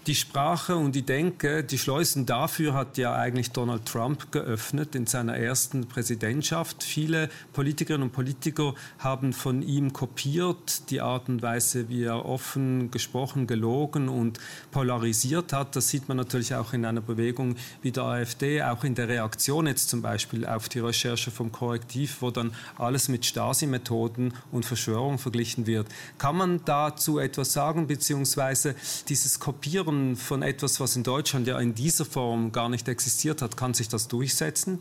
die 0.06 0.14
Sprache 0.14 0.76
und 0.76 0.94
die 0.94 1.02
Denke, 1.02 1.64
die 1.64 1.78
Schleusen 1.78 2.26
dafür 2.26 2.74
hat 2.74 2.96
ja 2.96 3.14
eigentlich 3.16 3.50
Donald 3.50 3.86
Trump 3.86 4.30
geöffnet 4.30 4.94
in 4.94 5.06
seiner 5.06 5.36
ersten 5.36 5.88
Präsidentschaft. 5.88 6.84
Viele 6.84 7.28
Politikerinnen 7.52 8.08
und 8.08 8.12
Politiker 8.12 8.74
haben 9.00 9.32
von 9.32 9.62
ihm 9.62 9.92
kopiert, 9.92 10.90
die 10.90 11.00
Art 11.00 11.28
und 11.28 11.42
Weise, 11.42 11.88
wie 11.88 12.04
er 12.04 12.24
offen 12.24 12.92
gesprochen, 12.92 13.48
gelogen 13.48 14.08
und 14.08 14.38
polarisiert 14.70 15.52
hat. 15.52 15.74
Das 15.74 15.88
sieht 15.88 16.06
man 16.06 16.16
natürlich 16.16 16.54
auch 16.54 16.72
in 16.72 16.84
einer 16.84 17.00
Bewegung 17.00 17.56
wie 17.82 17.90
der 17.90 18.04
AfD, 18.04 18.62
auch 18.62 18.84
in 18.84 18.94
der 18.94 19.08
Reaktion 19.08 19.66
jetzt 19.66 19.88
zum 19.88 20.02
Beispiel 20.02 20.46
auf 20.46 20.68
die 20.68 20.78
Recherche 20.78 21.32
vom 21.32 21.50
Korrektiv, 21.50 22.18
wo 22.20 22.30
dann 22.30 22.52
alles 22.78 23.08
mit 23.08 23.26
Stasi-Methoden 23.26 24.34
und 24.52 24.64
Verschwörung 24.64 25.18
verglichen 25.18 25.66
wird. 25.66 25.88
Kann 26.18 26.36
man 26.36 26.60
dazu 26.64 27.18
etwas 27.18 27.52
sagen, 27.52 27.88
beziehungsweise 27.88 28.76
dieses 29.08 29.40
Kopieren 29.40 29.95
von, 29.96 30.16
von 30.16 30.42
etwas, 30.42 30.80
was 30.80 30.96
in 30.96 31.02
Deutschland 31.02 31.46
ja 31.46 31.58
in 31.58 31.74
dieser 31.74 32.04
Form 32.04 32.52
gar 32.52 32.68
nicht 32.68 32.88
existiert 32.88 33.42
hat, 33.42 33.56
kann 33.56 33.74
sich 33.74 33.88
das 33.88 34.08
durchsetzen? 34.08 34.80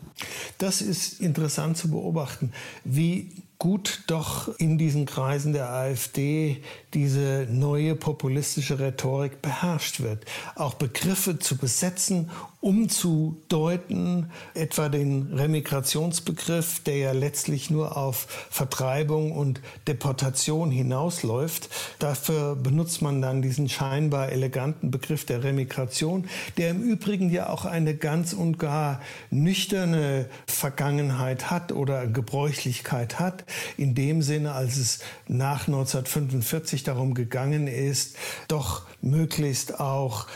Das 0.57 0.81
ist 0.81 1.21
interessant 1.21 1.77
zu 1.77 1.89
beobachten, 1.89 2.51
wie 2.83 3.31
gut 3.57 4.03
doch 4.07 4.49
in 4.59 4.77
diesen 4.77 5.05
Kreisen 5.05 5.53
der 5.53 5.69
AfD 5.69 6.61
diese 6.95 7.45
neue 7.51 7.95
populistische 7.95 8.79
Rhetorik 8.79 9.41
beherrscht 9.41 9.99
wird. 9.99 10.25
Auch 10.55 10.75
Begriffe 10.75 11.37
zu 11.37 11.57
besetzen, 11.57 12.31
umzudeuten, 12.61 14.31
etwa 14.55 14.89
den 14.89 15.33
Remigrationsbegriff, 15.33 16.79
der 16.79 16.97
ja 16.97 17.11
letztlich 17.11 17.69
nur 17.69 17.95
auf 17.95 18.47
Vertreibung 18.49 19.33
und 19.33 19.61
Deportation 19.87 20.71
hinausläuft. 20.71 21.69
Dafür 21.99 22.55
benutzt 22.55 23.03
man 23.03 23.21
dann 23.21 23.43
diesen 23.43 23.69
scheinbar 23.69 24.29
eleganten 24.29 24.89
Begriff 24.89 25.25
der 25.25 25.43
Remigration, 25.43 26.27
der 26.57 26.71
im 26.71 26.81
Übrigen 26.81 27.29
ja 27.29 27.49
auch 27.49 27.65
eine 27.65 27.93
ganz 27.93 28.33
und 28.33 28.57
gar 28.57 28.99
nüchterne 29.29 30.27
Vergangenheit 30.47 31.51
hat 31.51 31.71
oder 31.71 32.07
Gebräuchlichkeit 32.07 33.19
hat 33.19 33.43
in 33.77 33.93
dem 33.93 34.21
Sinne, 34.21 34.53
als 34.53 34.77
es 34.77 34.99
nach 35.27 35.67
1945 35.67 36.84
darum 36.87 37.13
gegangen 37.13 37.67
ist, 37.67 38.17
doch 38.47 38.83
möglichst 39.01 39.79
auch 39.79 40.27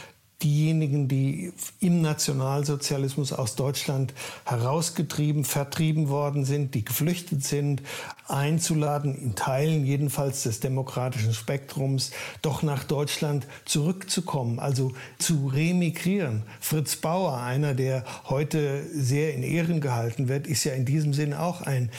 diejenigen, 0.42 1.08
die 1.08 1.52
im 1.82 2.02
Nationalsozialismus 2.02 3.34
aus 3.34 3.56
Deutschland 3.56 4.14
herausgetrieben, 4.46 5.44
vertrieben 5.44 6.08
worden 6.08 6.46
sind, 6.46 6.76
die 6.76 6.86
geflüchtet 6.86 7.44
sind, 7.44 7.82
einzuladen, 8.28 9.16
in 9.16 9.36
Teilen 9.36 9.86
jedenfalls 9.86 10.44
des 10.44 10.62
demokratischen 10.62 11.34
Spektrums, 11.34 12.12
doch 12.42 12.64
nach 12.64 12.86
Deutschland 12.86 13.48
zurückzukommen, 13.66 14.60
also 14.60 14.94
zu 15.18 15.48
remigrieren. 15.48 16.44
Fritz 16.62 16.96
Bauer, 16.96 17.38
einer, 17.38 17.74
der 17.74 18.06
heute 18.26 18.86
sehr 18.94 19.34
in 19.34 19.44
Ehren 19.44 19.82
gehalten 19.82 20.30
wird, 20.30 20.48
ist 20.48 20.64
ja 20.64 20.74
in 20.74 20.86
diesem 20.86 21.14
Sinn 21.14 21.34
auch 21.34 21.62
ein 21.62 21.92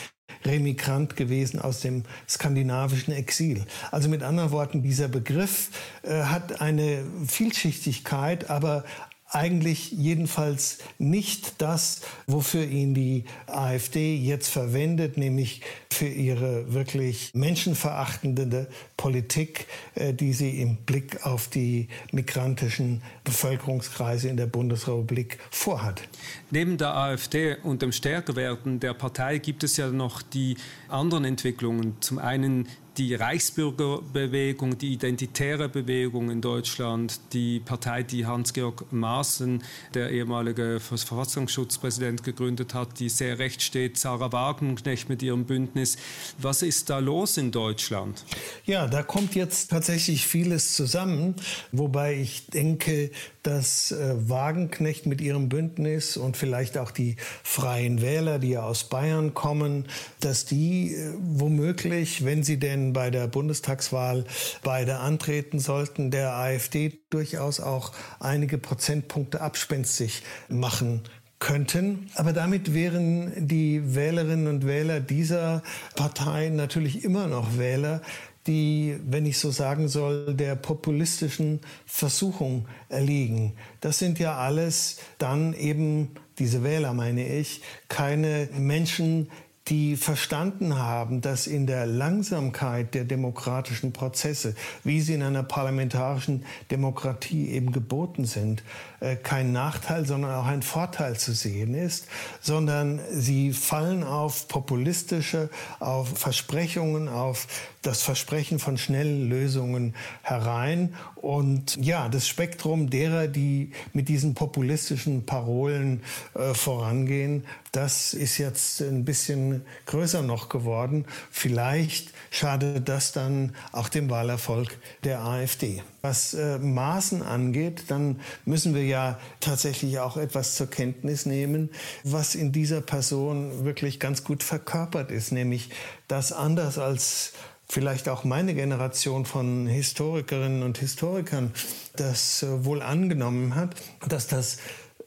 Remigrant 0.45 1.15
gewesen 1.15 1.59
aus 1.59 1.81
dem 1.81 2.03
skandinavischen 2.27 3.13
Exil. 3.13 3.65
Also 3.91 4.09
mit 4.09 4.23
anderen 4.23 4.51
Worten, 4.51 4.81
dieser 4.83 5.07
Begriff 5.07 5.69
äh, 6.03 6.23
hat 6.23 6.61
eine 6.61 7.03
Vielschichtigkeit, 7.27 8.49
aber 8.49 8.83
eigentlich 9.31 9.91
jedenfalls 9.91 10.79
nicht 10.97 11.61
das, 11.61 12.01
wofür 12.27 12.65
ihn 12.65 12.93
die 12.93 13.23
AfD 13.47 14.15
jetzt 14.15 14.49
verwendet, 14.49 15.17
nämlich 15.17 15.61
für 15.89 16.07
ihre 16.07 16.73
wirklich 16.73 17.31
menschenverachtende 17.33 18.67
Politik, 18.97 19.67
äh, 19.95 20.13
die 20.13 20.33
sie 20.33 20.61
im 20.61 20.77
Blick 20.77 21.25
auf 21.25 21.47
die 21.47 21.87
migrantischen 22.11 23.01
Bevölkerungskreise 23.23 24.27
in 24.27 24.37
der 24.37 24.47
Bundesrepublik 24.47 25.39
vorhat. 25.49 26.01
Neben 26.49 26.77
der 26.77 26.95
AfD 26.95 27.55
und 27.63 27.81
dem 27.81 27.93
Stärkewerden 27.93 28.79
der 28.79 28.93
Partei 28.93 29.37
gibt 29.37 29.63
es 29.63 29.77
ja 29.77 29.89
noch 29.89 30.21
die 30.21 30.57
anderen 30.89 31.23
Entwicklungen. 31.23 31.95
Zum 32.01 32.19
einen 32.19 32.67
die 32.97 33.15
Reichsbürgerbewegung, 33.15 34.77
die 34.77 34.93
identitäre 34.93 35.69
Bewegung 35.69 36.29
in 36.29 36.41
Deutschland, 36.41 37.19
die 37.31 37.59
Partei, 37.59 38.03
die 38.03 38.25
Hans-Georg 38.25 38.91
Maaßen, 38.91 39.63
der 39.93 40.09
ehemalige 40.09 40.79
Verfassungsschutzpräsident, 40.79 42.23
gegründet 42.23 42.73
hat, 42.73 42.99
die 42.99 43.09
sehr 43.09 43.39
recht 43.39 43.61
steht, 43.61 43.97
Sarah 43.97 44.31
Wagenknecht 44.31 45.07
mit 45.07 45.23
ihrem 45.23 45.45
Bündnis. 45.45 45.97
Was 46.37 46.61
ist 46.61 46.89
da 46.89 46.99
los 46.99 47.37
in 47.37 47.51
Deutschland? 47.51 48.25
Ja, 48.65 48.87
da 48.87 49.03
kommt 49.03 49.35
jetzt 49.35 49.71
tatsächlich 49.71 50.27
vieles 50.27 50.75
zusammen, 50.75 51.35
wobei 51.71 52.15
ich 52.15 52.47
denke, 52.47 53.11
dass 53.43 53.91
äh, 53.91 54.15
Wagenknecht 54.29 55.05
mit 55.05 55.19
ihrem 55.21 55.49
Bündnis 55.49 56.17
und 56.17 56.37
vielleicht 56.37 56.77
auch 56.77 56.91
die 56.91 57.15
Freien 57.43 58.01
Wähler, 58.01 58.37
die 58.37 58.49
ja 58.49 58.63
aus 58.63 58.83
Bayern 58.83 59.33
kommen, 59.33 59.87
dass 60.19 60.45
die 60.45 60.93
äh, 60.93 61.13
womöglich, 61.19 62.23
wenn 62.23 62.43
sie 62.43 62.59
denn 62.59 62.80
bei 62.93 63.09
der 63.09 63.27
Bundestagswahl 63.27 64.25
beide 64.63 64.97
antreten 64.97 65.59
sollten, 65.59 66.11
der 66.11 66.35
AfD 66.35 66.99
durchaus 67.09 67.59
auch 67.59 67.91
einige 68.19 68.57
Prozentpunkte 68.57 69.41
abspenstig 69.41 70.23
machen 70.49 71.03
könnten. 71.39 72.09
Aber 72.15 72.33
damit 72.33 72.73
wären 72.73 73.47
die 73.47 73.95
Wählerinnen 73.95 74.47
und 74.47 74.65
Wähler 74.65 74.99
dieser 74.99 75.63
Parteien 75.95 76.55
natürlich 76.55 77.03
immer 77.03 77.27
noch 77.27 77.57
Wähler, 77.57 78.01
die, 78.47 78.97
wenn 79.05 79.25
ich 79.25 79.37
so 79.37 79.51
sagen 79.51 79.87
soll, 79.87 80.33
der 80.33 80.55
populistischen 80.55 81.59
Versuchung 81.85 82.67
erliegen. 82.89 83.53
Das 83.81 83.99
sind 83.99 84.19
ja 84.19 84.37
alles 84.37 84.97
dann 85.17 85.53
eben, 85.53 86.09
diese 86.39 86.63
Wähler 86.63 86.93
meine 86.93 87.27
ich, 87.27 87.61
keine 87.87 88.49
Menschen, 88.57 89.29
die 89.67 89.95
verstanden 89.95 90.77
haben, 90.77 91.21
dass 91.21 91.45
in 91.45 91.67
der 91.67 91.85
Langsamkeit 91.85 92.95
der 92.95 93.03
demokratischen 93.03 93.93
Prozesse, 93.93 94.55
wie 94.83 95.01
sie 95.01 95.13
in 95.13 95.23
einer 95.23 95.43
parlamentarischen 95.43 96.45
Demokratie 96.71 97.49
eben 97.49 97.71
geboten 97.71 98.25
sind, 98.25 98.63
äh, 99.01 99.15
kein 99.15 99.51
Nachteil, 99.51 100.05
sondern 100.05 100.31
auch 100.31 100.47
ein 100.47 100.63
Vorteil 100.63 101.17
zu 101.17 101.33
sehen 101.33 101.75
ist, 101.75 102.07
sondern 102.41 102.99
sie 103.11 103.53
fallen 103.53 104.03
auf 104.03 104.47
populistische, 104.47 105.49
auf 105.79 106.17
Versprechungen, 106.17 107.07
auf 107.07 107.47
das 107.81 108.03
Versprechen 108.03 108.59
von 108.59 108.77
schnellen 108.77 109.29
Lösungen 109.29 109.95
herein. 110.21 110.95
Und 111.15 111.77
ja, 111.77 112.09
das 112.09 112.27
Spektrum 112.27 112.89
derer, 112.89 113.27
die 113.27 113.71
mit 113.93 114.07
diesen 114.07 114.35
populistischen 114.35 115.25
Parolen 115.25 116.01
äh, 116.35 116.53
vorangehen, 116.53 117.45
das 117.71 118.13
ist 118.13 118.37
jetzt 118.37 118.81
ein 118.81 119.05
bisschen 119.05 119.50
größer 119.85 120.21
noch 120.21 120.49
geworden. 120.49 121.05
Vielleicht 121.29 122.11
schadet 122.29 122.87
das 122.87 123.11
dann 123.11 123.55
auch 123.71 123.89
dem 123.89 124.09
Wahlerfolg 124.09 124.77
der 125.03 125.21
AfD. 125.21 125.83
Was 126.01 126.33
äh, 126.33 126.57
Maßen 126.57 127.21
angeht, 127.21 127.85
dann 127.89 128.19
müssen 128.45 128.73
wir 128.73 128.85
ja 128.85 129.19
tatsächlich 129.39 129.99
auch 129.99 130.17
etwas 130.17 130.55
zur 130.55 130.67
Kenntnis 130.67 131.25
nehmen, 131.25 131.69
was 132.03 132.35
in 132.35 132.51
dieser 132.51 132.81
Person 132.81 133.65
wirklich 133.65 133.99
ganz 133.99 134.23
gut 134.23 134.43
verkörpert 134.43 135.11
ist, 135.11 135.31
nämlich 135.31 135.69
dass 136.07 136.31
anders 136.31 136.77
als 136.77 137.33
vielleicht 137.71 138.09
auch 138.09 138.25
meine 138.25 138.53
Generation 138.53 139.25
von 139.25 139.65
Historikerinnen 139.65 140.61
und 140.61 140.77
Historikern 140.77 141.53
das 141.95 142.43
äh, 142.43 142.65
wohl 142.65 142.81
angenommen 142.81 143.55
hat, 143.55 143.75
dass 144.07 144.27
das 144.27 144.57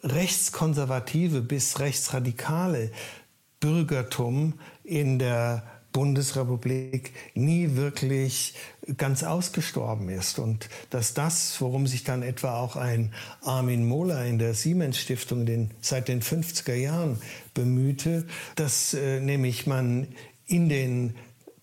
rechtskonservative 0.02 1.40
bis 1.40 1.78
rechtsradikale 1.78 2.90
Bürgertum 3.64 4.52
in 4.84 5.18
der 5.18 5.62
Bundesrepublik 5.90 7.12
nie 7.32 7.76
wirklich 7.76 8.52
ganz 8.98 9.22
ausgestorben 9.22 10.10
ist. 10.10 10.38
Und 10.38 10.68
dass 10.90 11.14
das, 11.14 11.58
worum 11.62 11.86
sich 11.86 12.04
dann 12.04 12.22
etwa 12.22 12.58
auch 12.60 12.76
ein 12.76 13.14
Armin 13.40 13.88
Mohler 13.88 14.26
in 14.26 14.38
der 14.38 14.52
Siemens 14.52 14.98
Stiftung 14.98 15.46
den, 15.46 15.70
seit 15.80 16.08
den 16.08 16.20
50er 16.20 16.74
Jahren 16.74 17.18
bemühte, 17.54 18.26
dass 18.54 18.92
äh, 18.92 19.20
nämlich 19.20 19.66
man 19.66 20.08
in 20.46 20.68
den 20.68 21.14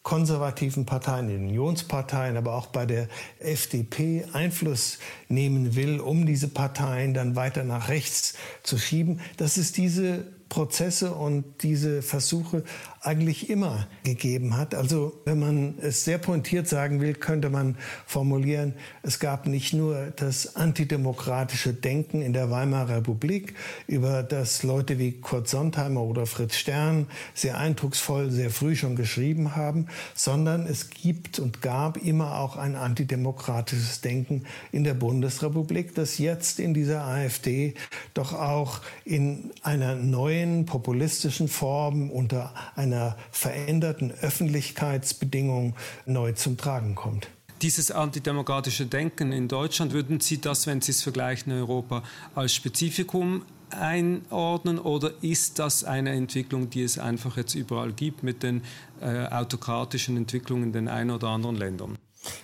konservativen 0.02 0.88
Parteien, 0.88 1.28
den 1.28 1.50
Unionsparteien, 1.50 2.36
aber 2.36 2.56
auch 2.56 2.66
bei 2.66 2.88
der 2.88 3.10
FDP 3.38 4.26
Einfluss 4.34 4.98
nehmen 5.28 5.76
will, 5.76 6.00
um 6.00 6.26
diese 6.26 6.48
Parteien 6.48 7.14
dann 7.14 7.36
weiter 7.36 7.64
nach 7.64 7.90
rechts 7.90 8.34
zu 8.64 8.80
schieben, 8.80 9.20
dass 9.38 9.58
es 9.58 9.72
diese 9.72 10.26
Prozesse 10.52 11.14
und 11.14 11.64
diese 11.64 12.02
Versuche 12.02 12.66
eigentlich 13.04 13.50
immer 13.50 13.88
gegeben 14.04 14.56
hat. 14.56 14.76
Also 14.76 15.20
wenn 15.26 15.40
man 15.40 15.80
es 15.82 16.06
sehr 16.06 16.20
pointiert 16.20 16.68
sagen 16.68 17.02
will, 17.02 17.16
könnte 17.16 17.50
man 17.50 17.76
formulieren, 18.06 18.76
es 19.02 19.20
gab 19.20 19.48
nicht 19.48 19.74
nur 19.74 20.14
das 20.16 20.56
antidemokratische 20.56 21.74
Denken 21.74 22.22
in 22.22 22.34
der 22.34 22.52
Weimarer 22.52 22.98
Republik, 22.98 23.56
über 23.88 24.22
das 24.22 24.62
Leute 24.62 25.00
wie 25.00 25.14
Kurt 25.14 25.48
Sontheimer 25.48 26.04
oder 26.04 26.28
Fritz 26.28 26.56
Stern 26.56 27.08
sehr 27.34 27.58
eindrucksvoll 27.58 28.30
sehr 28.30 28.52
früh 28.52 28.76
schon 28.76 28.96
geschrieben 28.96 29.56
haben, 29.56 29.88
sondern 30.14 30.68
es 30.68 30.92
gibt 30.92 31.40
und 31.40 31.64
gab 31.64 31.98
immer 31.98 32.38
auch 32.38 32.56
ein 32.56 32.76
antidemokratisches 32.76 34.02
Denken 34.02 34.44
in 34.72 34.84
der 34.84 34.94
Bundesrepublik, 34.94 35.96
das 35.96 36.20
jetzt 36.20 36.60
in 36.60 36.76
dieser 36.76 37.04
AfD 37.06 37.74
doch 38.14 38.34
auch 38.34 38.82
in 39.06 39.50
einer 39.64 39.96
neuen 39.96 40.68
populistischen 40.68 41.48
Form 41.48 42.12
unter 42.12 42.54
einer 42.76 42.90
einer 42.93 43.17
veränderten 43.32 44.12
Öffentlichkeitsbedingung 44.12 45.75
neu 46.06 46.34
zum 46.34 46.58
Tragen 46.58 46.95
kommt. 46.95 47.30
Dieses 47.62 47.91
antidemokratische 47.91 48.88
Denken 48.88 49.32
in 49.32 49.47
Deutschland, 49.47 49.93
würden 49.93 50.19
Sie 50.19 50.41
das, 50.41 50.65
wenn 50.65 50.82
Sie 50.82 50.91
es 50.91 51.04
vergleichen, 51.04 51.51
in 51.51 51.60
Europa 51.60 52.04
als 52.34 52.56
Spezifikum 52.56 53.43
einordnen 53.69 54.80
oder 54.80 55.12
ist 55.21 55.60
das 55.60 55.84
eine 55.84 56.12
Entwicklung, 56.12 56.69
die 56.69 56.82
es 56.84 56.97
einfach 56.97 57.38
jetzt 57.38 57.56
überall 57.56 57.93
gibt 57.93 58.23
mit 58.23 58.43
den 58.43 58.63
äh, 58.99 59.27
autokratischen 59.27 60.17
Entwicklungen 60.17 60.63
in 60.65 60.73
den 60.73 60.88
ein 60.88 61.12
oder 61.12 61.30
anderen 61.30 61.56
Ländern? 61.56 61.97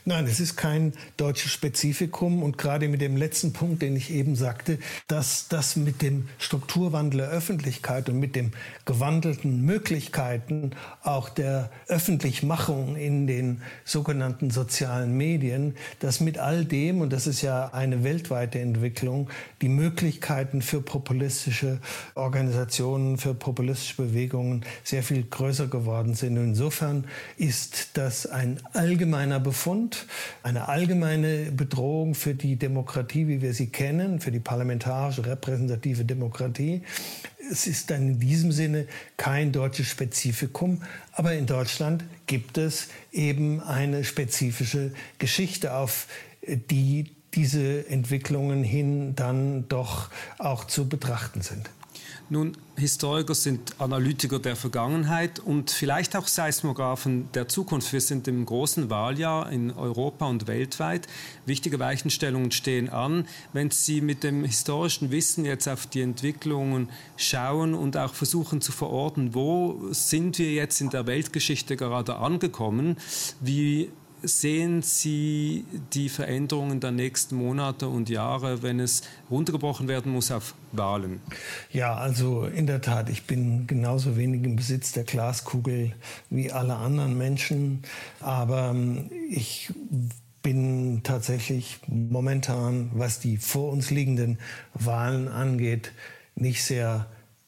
Nein, 0.05 0.25
es 0.25 0.39
ist 0.39 0.55
kein 0.55 0.93
deutsches 1.17 1.51
Spezifikum 1.51 2.41
und 2.41 2.57
gerade 2.57 2.87
mit 2.87 2.99
dem 2.99 3.15
letzten 3.15 3.53
Punkt, 3.53 3.83
den 3.83 3.95
ich 3.95 4.11
eben 4.11 4.35
sagte, 4.35 4.79
dass 5.07 5.49
das 5.49 5.75
mit 5.75 6.01
dem 6.01 6.29
Strukturwandel 6.39 7.19
der 7.19 7.29
Öffentlichkeit 7.29 8.09
und 8.09 8.19
mit 8.19 8.35
den 8.35 8.53
gewandelten 8.85 9.61
Möglichkeiten 9.61 10.71
auch 11.03 11.29
der 11.29 11.69
Öffentlichmachung 11.87 12.95
in 12.95 13.27
den 13.27 13.61
sogenannten 13.85 14.49
sozialen 14.49 15.15
Medien, 15.15 15.75
dass 15.99 16.21
mit 16.21 16.39
all 16.39 16.65
dem, 16.65 17.01
und 17.01 17.13
das 17.13 17.27
ist 17.27 17.43
ja 17.43 17.67
eine 17.73 18.03
weltweite 18.03 18.59
Entwicklung, 18.59 19.29
die 19.61 19.69
Möglichkeiten 19.69 20.63
für 20.63 20.81
populistische 20.81 21.79
Organisationen, 22.15 23.17
für 23.17 23.35
populistische 23.35 23.97
Bewegungen 23.97 24.65
sehr 24.83 25.03
viel 25.03 25.23
größer 25.23 25.67
geworden 25.67 26.15
sind. 26.15 26.35
Insofern 26.37 27.05
ist 27.37 27.89
das 27.93 28.25
ein 28.25 28.59
allgemeiner 28.73 29.39
Befund 29.39 29.66
Befund, 29.67 30.05
eine 30.43 30.69
allgemeine 30.69 31.51
Bedrohung 31.51 32.15
für 32.15 32.33
die 32.33 32.55
Demokratie, 32.55 33.27
wie 33.27 33.41
wir 33.41 33.53
sie 33.53 33.67
kennen, 33.67 34.21
für 34.21 34.31
die 34.31 34.39
parlamentarische 34.39 35.25
repräsentative 35.25 36.05
Demokratie. 36.05 36.83
Es 37.51 37.67
ist 37.67 37.91
dann 37.91 38.13
in 38.13 38.19
diesem 38.21 38.53
Sinne 38.53 38.87
kein 39.17 39.51
deutsches 39.51 39.87
Spezifikum, 39.89 40.83
aber 41.11 41.33
in 41.33 41.47
Deutschland 41.47 42.05
gibt 42.27 42.57
es 42.57 42.87
eben 43.11 43.59
eine 43.59 44.05
spezifische 44.05 44.93
Geschichte, 45.19 45.73
auf 45.73 46.07
die 46.47 47.11
diese 47.33 47.89
Entwicklungen 47.89 48.63
hin 48.63 49.15
dann 49.17 49.67
doch 49.67 50.09
auch 50.37 50.63
zu 50.63 50.87
betrachten 50.87 51.41
sind. 51.41 51.69
Nun, 52.29 52.57
Historiker 52.75 53.33
sind 53.33 53.79
Analytiker 53.79 54.39
der 54.39 54.57
Vergangenheit 54.57 55.39
und 55.39 55.71
vielleicht 55.71 56.13
auch 56.13 56.27
Seismographen 56.27 57.31
der 57.31 57.47
Zukunft. 57.47 57.93
Wir 57.93 58.01
sind 58.01 58.27
im 58.27 58.45
großen 58.45 58.89
Wahljahr 58.89 59.49
in 59.49 59.71
Europa 59.71 60.25
und 60.25 60.45
weltweit. 60.45 61.07
Wichtige 61.45 61.79
Weichenstellungen 61.79 62.51
stehen 62.51 62.89
an. 62.89 63.25
Wenn 63.53 63.71
Sie 63.71 64.01
mit 64.01 64.23
dem 64.23 64.43
historischen 64.43 65.09
Wissen 65.09 65.45
jetzt 65.45 65.69
auf 65.69 65.87
die 65.87 66.01
Entwicklungen 66.01 66.89
schauen 67.15 67.73
und 67.73 67.95
auch 67.95 68.13
versuchen 68.13 68.59
zu 68.59 68.73
verorten, 68.73 69.33
wo 69.33 69.79
sind 69.91 70.37
wir 70.37 70.51
jetzt 70.51 70.81
in 70.81 70.89
der 70.89 71.07
Weltgeschichte 71.07 71.77
gerade 71.77 72.17
angekommen? 72.17 72.97
Wie 73.39 73.89
sehen 74.21 74.81
Sie 74.81 75.65
die 75.93 76.09
Veränderungen 76.09 76.79
der 76.79 76.91
nächsten 76.91 77.35
Monate 77.35 77.87
und 77.87 78.09
Jahre, 78.09 78.63
wenn 78.63 78.79
es 78.79 79.03
runtergebrochen 79.29 79.87
werden 79.87 80.11
muss 80.11 80.31
auf 80.31 80.55
Wahlen? 80.71 81.21
Ja, 81.71 81.95
also 81.95 82.45
in 82.45 82.67
der 82.67 82.81
Tat, 82.81 83.09
ich 83.09 83.23
bin 83.23 83.67
genauso 83.67 84.17
wenig 84.17 84.43
im 84.43 84.55
Besitz 84.55 84.91
der 84.91 85.03
Glaskugel 85.03 85.93
wie 86.29 86.51
alle 86.51 86.75
anderen 86.75 87.17
Menschen, 87.17 87.83
aber 88.19 88.69
ähm, 88.71 89.09
ich 89.29 89.71
bin 90.41 91.01
tatsächlich 91.03 91.79
momentan, 91.87 92.91
was 92.93 93.19
die 93.19 93.37
vor 93.37 93.71
uns 93.71 93.91
liegenden 93.91 94.37
Wahlen 94.73 95.27
angeht, 95.27 95.91
nicht 96.35 96.63
sehr 96.63 97.07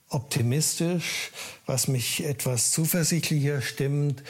optimistisch, 0.09 1.31
was 1.65 1.87
mich 1.87 2.25
etwas 2.25 2.71
zuversichtlicher 2.71 3.61
stimmt, 3.61 4.23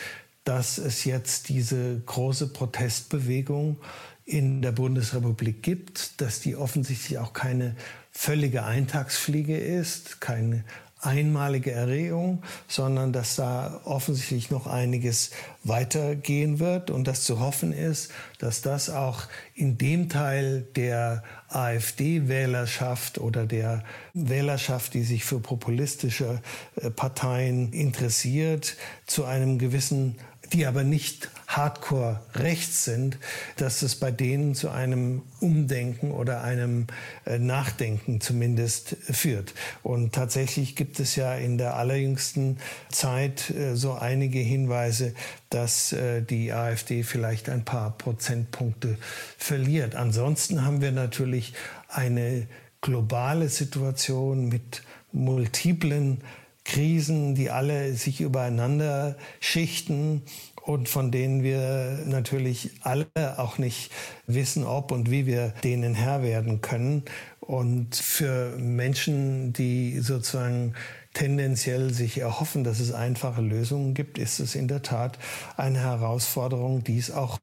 dass 0.49 0.79
es 0.79 1.05
jetzt 1.05 1.49
diese 1.49 1.99
große 1.99 2.47
Protestbewegung 2.47 3.77
in 4.25 4.63
der 4.63 4.71
Bundesrepublik 4.71 5.61
gibt, 5.61 6.19
dass 6.21 6.39
die 6.39 6.55
offensichtlich 6.55 7.19
auch 7.19 7.33
keine 7.33 7.75
völlige 8.11 8.63
Eintagsfliege 8.63 9.55
ist, 9.55 10.21
keine 10.21 10.63
einmalige 11.01 11.71
Erregung, 11.71 12.41
sondern 12.67 13.13
dass 13.13 13.35
da 13.35 13.79
offensichtlich 13.85 14.49
noch 14.49 14.67
einiges 14.67 15.31
weitergehen 15.63 16.59
wird 16.59 16.89
und 16.89 17.07
dass 17.07 17.23
zu 17.23 17.39
hoffen 17.39 17.71
ist, 17.71 18.11
dass 18.39 18.61
das 18.61 18.89
auch 18.89 19.23
in 19.53 19.77
dem 19.77 20.09
Teil 20.09 20.67
der 20.75 21.23
AfD-Wählerschaft 21.47 23.17
oder 23.17 23.45
der 23.45 23.83
Wählerschaft, 24.13 24.93
die 24.93 25.03
sich 25.03 25.23
für 25.23 25.39
populistische 25.39 26.41
äh, 26.75 26.89
Parteien 26.89 27.71
interessiert, 27.71 28.75
zu 29.05 29.25
einem 29.25 29.57
gewissen 29.57 30.17
die 30.53 30.65
aber 30.65 30.83
nicht 30.83 31.29
hardcore 31.47 32.19
rechts 32.35 32.85
sind, 32.85 33.17
dass 33.57 33.81
es 33.81 33.95
bei 33.95 34.11
denen 34.11 34.53
zu 34.53 34.69
einem 34.69 35.23
Umdenken 35.39 36.11
oder 36.11 36.43
einem 36.43 36.87
äh, 37.25 37.39
Nachdenken 37.39 38.21
zumindest 38.21 38.95
führt. 39.09 39.53
Und 39.81 40.13
tatsächlich 40.13 40.75
gibt 40.75 40.99
es 40.99 41.15
ja 41.15 41.33
in 41.35 41.57
der 41.57 41.75
allerjüngsten 41.75 42.57
Zeit 42.89 43.49
äh, 43.49 43.75
so 43.75 43.93
einige 43.93 44.39
Hinweise, 44.39 45.13
dass 45.49 45.91
äh, 45.91 46.21
die 46.21 46.53
AfD 46.53 47.03
vielleicht 47.03 47.49
ein 47.49 47.65
paar 47.65 47.97
Prozentpunkte 47.97 48.97
verliert. 49.37 49.95
Ansonsten 49.95 50.63
haben 50.63 50.81
wir 50.81 50.91
natürlich 50.91 51.53
eine 51.87 52.47
globale 52.81 53.49
Situation 53.49 54.49
mit 54.49 54.83
multiplen 55.11 56.21
Krisen, 56.65 57.35
die 57.35 57.49
alle 57.49 57.93
sich 57.93 58.21
übereinander 58.21 59.17
schichten 59.39 60.23
und 60.61 60.87
von 60.87 61.11
denen 61.11 61.41
wir 61.41 62.03
natürlich 62.05 62.71
alle 62.81 63.07
auch 63.37 63.57
nicht 63.57 63.91
wissen, 64.27 64.65
ob 64.65 64.91
und 64.91 65.09
wie 65.09 65.25
wir 65.25 65.49
denen 65.63 65.95
Herr 65.95 66.21
werden 66.21 66.61
können. 66.61 67.03
Und 67.39 67.95
für 67.95 68.55
Menschen, 68.57 69.51
die 69.53 69.99
sozusagen 69.99 70.75
tendenziell 71.13 71.91
sich 71.91 72.19
erhoffen, 72.19 72.63
dass 72.63 72.79
es 72.79 72.93
einfache 72.93 73.41
Lösungen 73.41 73.95
gibt, 73.95 74.19
ist 74.19 74.39
es 74.39 74.53
in 74.53 74.67
der 74.67 74.83
Tat 74.83 75.17
eine 75.57 75.79
Herausforderung, 75.79 76.83
dies 76.83 77.09
auch 77.09 77.39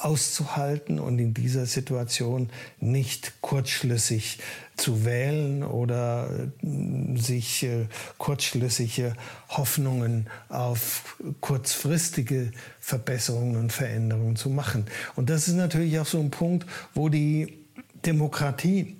auszuhalten 0.00 0.98
und 0.98 1.18
in 1.18 1.34
dieser 1.34 1.66
Situation 1.66 2.48
nicht 2.80 3.40
kurzschlüssig 3.42 4.38
zu 4.76 5.04
wählen 5.04 5.62
oder 5.62 6.30
äh, 6.62 7.18
sich 7.18 7.64
äh, 7.64 7.86
kurzschlüssige 8.16 9.14
Hoffnungen 9.48 10.28
auf 10.48 11.16
kurzfristige 11.40 12.52
Verbesserungen 12.80 13.56
und 13.56 13.72
Veränderungen 13.72 14.36
zu 14.36 14.48
machen. 14.48 14.86
Und 15.16 15.28
das 15.28 15.48
ist 15.48 15.54
natürlich 15.54 15.98
auch 15.98 16.06
so 16.06 16.18
ein 16.18 16.30
Punkt, 16.30 16.66
wo 16.94 17.08
die 17.08 17.58
Demokratie 18.06 18.96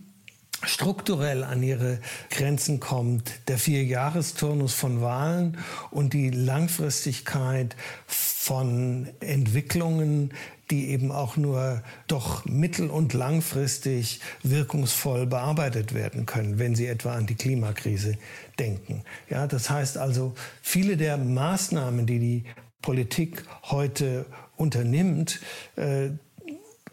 strukturell 0.63 1.45
an 1.45 1.63
ihre 1.63 1.99
Grenzen 2.31 2.81
kommt. 2.81 3.33
Der 3.49 3.59
Vierjahresturnus 3.59 4.75
von 4.75 5.01
Wahlen 5.01 5.59
und 5.91 6.13
die 6.13 6.31
Langfristigkeit 6.31 7.77
von 8.07 9.09
Entwicklungen, 9.21 10.33
die 10.71 10.89
eben 10.91 11.11
auch 11.11 11.37
nur 11.37 11.83
doch 12.07 12.45
mittel- 12.45 12.91
und 12.91 13.13
langfristig 13.13 14.21
wirkungsvoll 14.43 15.27
bearbeitet 15.27 15.95
werden 15.95 16.27
können, 16.27 16.59
wenn 16.59 16.75
Sie 16.75 16.87
etwa 16.87 17.15
an 17.15 17.27
die 17.27 17.35
Klimakrise 17.35 18.17
denken. 18.59 19.03
Ja, 19.29 19.47
das 19.47 19.69
heißt 19.69 19.99
also, 19.99 20.35
viele 20.63 20.97
der 20.97 21.17
Maßnahmen, 21.17 22.07
die 22.07 22.19
die 22.19 22.45
Politik 22.83 23.45
heute 23.65 24.27
unternimmt, 24.57 25.41
äh, 25.77 26.11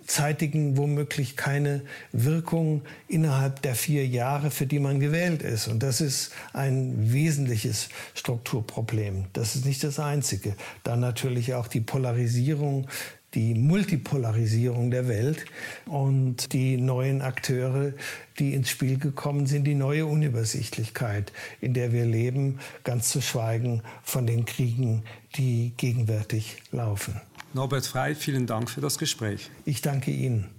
zeitigen 0.07 0.77
womöglich 0.77 1.37
keine 1.37 1.81
Wirkung 2.11 2.81
innerhalb 3.07 3.61
der 3.61 3.75
vier 3.75 4.07
Jahre, 4.07 4.49
für 4.49 4.65
die 4.65 4.79
man 4.79 4.99
gewählt 4.99 5.43
ist. 5.43 5.67
Und 5.67 5.83
das 5.83 6.01
ist 6.01 6.31
ein 6.53 7.11
wesentliches 7.13 7.89
Strukturproblem. 8.15 9.25
Das 9.33 9.55
ist 9.55 9.65
nicht 9.65 9.83
das 9.83 9.99
einzige. 9.99 10.55
Dann 10.83 10.99
natürlich 10.99 11.53
auch 11.53 11.67
die 11.67 11.81
Polarisierung 11.81 12.87
die 13.33 13.53
Multipolarisierung 13.53 14.89
der 14.89 15.07
Welt 15.07 15.45
und 15.85 16.53
die 16.53 16.77
neuen 16.77 17.21
Akteure, 17.21 17.93
die 18.39 18.53
ins 18.53 18.69
Spiel 18.69 18.97
gekommen 18.97 19.45
sind, 19.45 19.65
die 19.65 19.75
neue 19.75 20.05
Unübersichtlichkeit, 20.05 21.33
in 21.59 21.73
der 21.73 21.91
wir 21.91 22.05
leben, 22.05 22.59
ganz 22.83 23.09
zu 23.09 23.21
schweigen 23.21 23.83
von 24.01 24.25
den 24.25 24.45
Kriegen, 24.45 25.03
die 25.35 25.73
gegenwärtig 25.77 26.63
laufen. 26.71 27.21
Norbert 27.53 27.85
Frei, 27.85 28.15
vielen 28.15 28.45
Dank 28.45 28.69
für 28.69 28.81
das 28.81 28.97
Gespräch. 28.97 29.49
Ich 29.65 29.81
danke 29.81 30.11
Ihnen. 30.11 30.49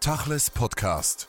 Tachles 0.00 0.50
Podcast. 0.50 1.28